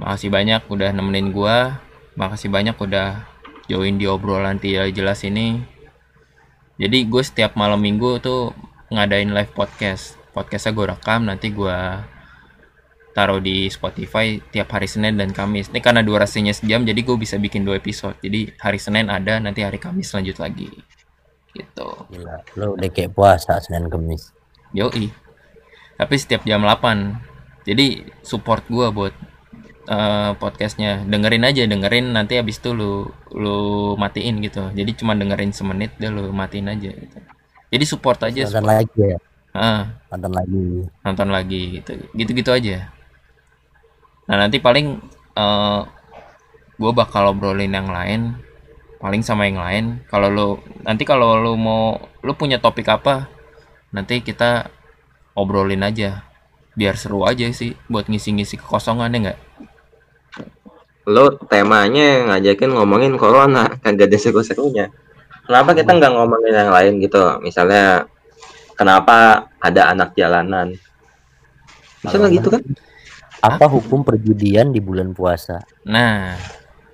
Makasih 0.00 0.32
banyak 0.32 0.64
udah 0.72 0.96
nemenin 0.96 1.36
gua. 1.36 1.84
Makasih 2.20 2.52
banyak 2.52 2.76
udah 2.76 3.24
join 3.64 3.96
di 3.96 4.04
obrolan 4.04 4.60
tidak 4.60 4.92
jelas 4.92 5.24
ini. 5.24 5.56
Jadi 6.76 7.08
gue 7.08 7.22
setiap 7.24 7.56
malam 7.56 7.80
minggu 7.80 8.20
tuh 8.20 8.52
ngadain 8.92 9.32
live 9.32 9.56
podcast. 9.56 10.20
Podcastnya 10.36 10.76
gue 10.76 10.86
rekam 10.92 11.24
nanti 11.24 11.48
gua 11.48 12.04
taruh 13.16 13.40
di 13.40 13.72
Spotify 13.72 14.36
tiap 14.52 14.68
hari 14.76 14.84
Senin 14.84 15.16
dan 15.16 15.32
Kamis. 15.32 15.72
Ini 15.72 15.80
karena 15.80 16.04
durasinya 16.04 16.52
sejam 16.52 16.84
jadi 16.84 17.00
gue 17.00 17.16
bisa 17.16 17.40
bikin 17.40 17.64
dua 17.64 17.80
episode. 17.80 18.20
Jadi 18.20 18.52
hari 18.60 18.76
Senin 18.76 19.08
ada 19.08 19.40
nanti 19.40 19.64
hari 19.64 19.80
Kamis 19.80 20.12
lanjut 20.12 20.36
lagi. 20.44 20.68
Gitu. 21.56 21.88
Gila, 22.12 22.36
lo 22.60 22.76
udah 22.76 22.90
kayak 22.92 23.16
puasa 23.16 23.56
Senin 23.64 23.88
Kemis. 23.88 24.36
Yoi. 24.76 25.08
Tapi 25.96 26.14
setiap 26.20 26.44
jam 26.44 26.68
8. 26.68 27.64
Jadi 27.64 28.04
support 28.20 28.68
gua 28.68 28.92
buat 28.92 29.16
eh, 29.90 30.30
podcastnya. 30.38 31.02
Dengerin 31.04 31.44
aja, 31.44 31.62
dengerin 31.66 32.06
nanti 32.16 32.38
habis 32.40 32.62
itu 32.62 32.70
lu 32.72 33.10
lu 33.34 33.58
matiin 33.98 34.38
gitu. 34.46 34.70
Jadi 34.72 34.90
cuma 34.98 35.12
dengerin 35.18 35.50
semenit 35.52 35.92
deh 36.00 36.10
lu 36.12 36.30
matiin 36.30 36.70
aja 36.70 36.90
gitu. 36.94 37.18
Jadi 37.70 37.84
support 37.86 38.18
aja. 38.22 38.42
Nonton 38.46 38.64
support. 38.64 38.70
lagi 38.70 39.00
ya, 39.02 39.18
Ah, 39.54 39.82
nonton 40.14 40.32
lagi. 40.38 40.62
nonton 41.04 41.28
lagi 41.34 41.62
gitu. 41.82 41.92
Gitu-gitu 42.14 42.50
aja. 42.54 42.76
Nah, 44.30 44.36
nanti 44.46 44.62
paling 44.62 44.86
eh 45.36 45.80
gue 46.80 46.92
bakal 46.96 47.36
obrolin 47.36 47.76
yang 47.76 47.92
lain 47.92 48.40
paling 49.00 49.20
sama 49.20 49.44
yang 49.44 49.60
lain 49.60 49.84
kalau 50.08 50.28
lu 50.32 50.48
nanti 50.84 51.04
kalau 51.04 51.36
lu 51.36 51.52
mau 51.56 52.00
lu 52.24 52.32
punya 52.32 52.56
topik 52.56 52.88
apa 52.88 53.28
nanti 53.92 54.24
kita 54.24 54.72
obrolin 55.36 55.84
aja 55.84 56.24
biar 56.72 56.96
seru 56.96 57.28
aja 57.28 57.44
sih 57.52 57.76
buat 57.92 58.08
ngisi-ngisi 58.08 58.56
kekosongan 58.60 59.12
ya 59.12 59.18
nggak 59.28 59.38
Lo 61.08 61.32
temanya 61.48 62.28
ngajakin 62.28 62.76
ngomongin 62.76 63.16
corona, 63.16 63.72
kagak 63.82 64.12
ada 64.12 64.18
seru-serunya. 64.20 64.92
Kenapa 65.48 65.72
kita 65.72 65.96
nggak 65.96 66.12
ngomongin 66.12 66.52
yang 66.54 66.70
lain 66.70 66.92
gitu? 67.00 67.40
Misalnya, 67.40 68.04
kenapa 68.76 69.48
ada 69.58 69.90
anak 69.90 70.12
jalanan? 70.12 70.76
Nggak 72.04 72.30
gitu 72.36 72.48
kan? 72.52 72.62
Apa 73.40 73.64
hukum 73.72 74.04
perjudian 74.04 74.68
di 74.68 74.84
bulan 74.84 75.16
puasa? 75.16 75.64
nah 75.88 76.36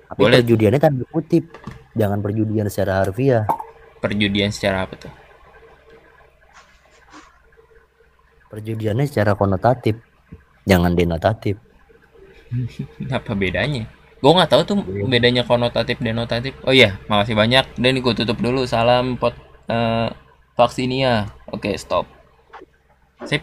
Tapi 0.07 0.23
Boleh. 0.23 0.39
perjudiannya 0.39 0.79
tanda 0.79 1.03
kutip, 1.11 1.51
jangan 1.91 2.23
perjudian 2.23 2.71
secara 2.71 3.03
harfiah. 3.03 3.43
perjudian 3.97 4.53
secara 4.53 4.85
apa 4.87 4.95
tuh 4.95 5.13
Perjudiannya 8.47 9.03
secara 9.03 9.35
konotatif, 9.35 9.99
jangan 10.63 10.95
denotatif. 10.95 11.59
apa 13.17 13.31
bedanya 13.35 13.96
gue 14.17 14.31
nggak 14.31 14.49
tahu 14.49 14.61
tuh 14.65 14.77
bedanya 15.05 15.45
konotatif 15.45 16.01
denotatif. 16.01 16.57
Oh 16.65 16.73
iya 16.73 16.97
makasih 17.09 17.37
banyak. 17.37 17.65
Dan 17.77 18.01
gue 18.01 18.13
tutup 18.17 18.37
dulu. 18.41 18.65
Salam 18.65 19.17
pot 19.17 19.33
eh, 19.69 20.09
vaksinia. 20.57 21.29
Oke 21.49 21.73
stop. 21.77 22.09
Sip 23.25 23.41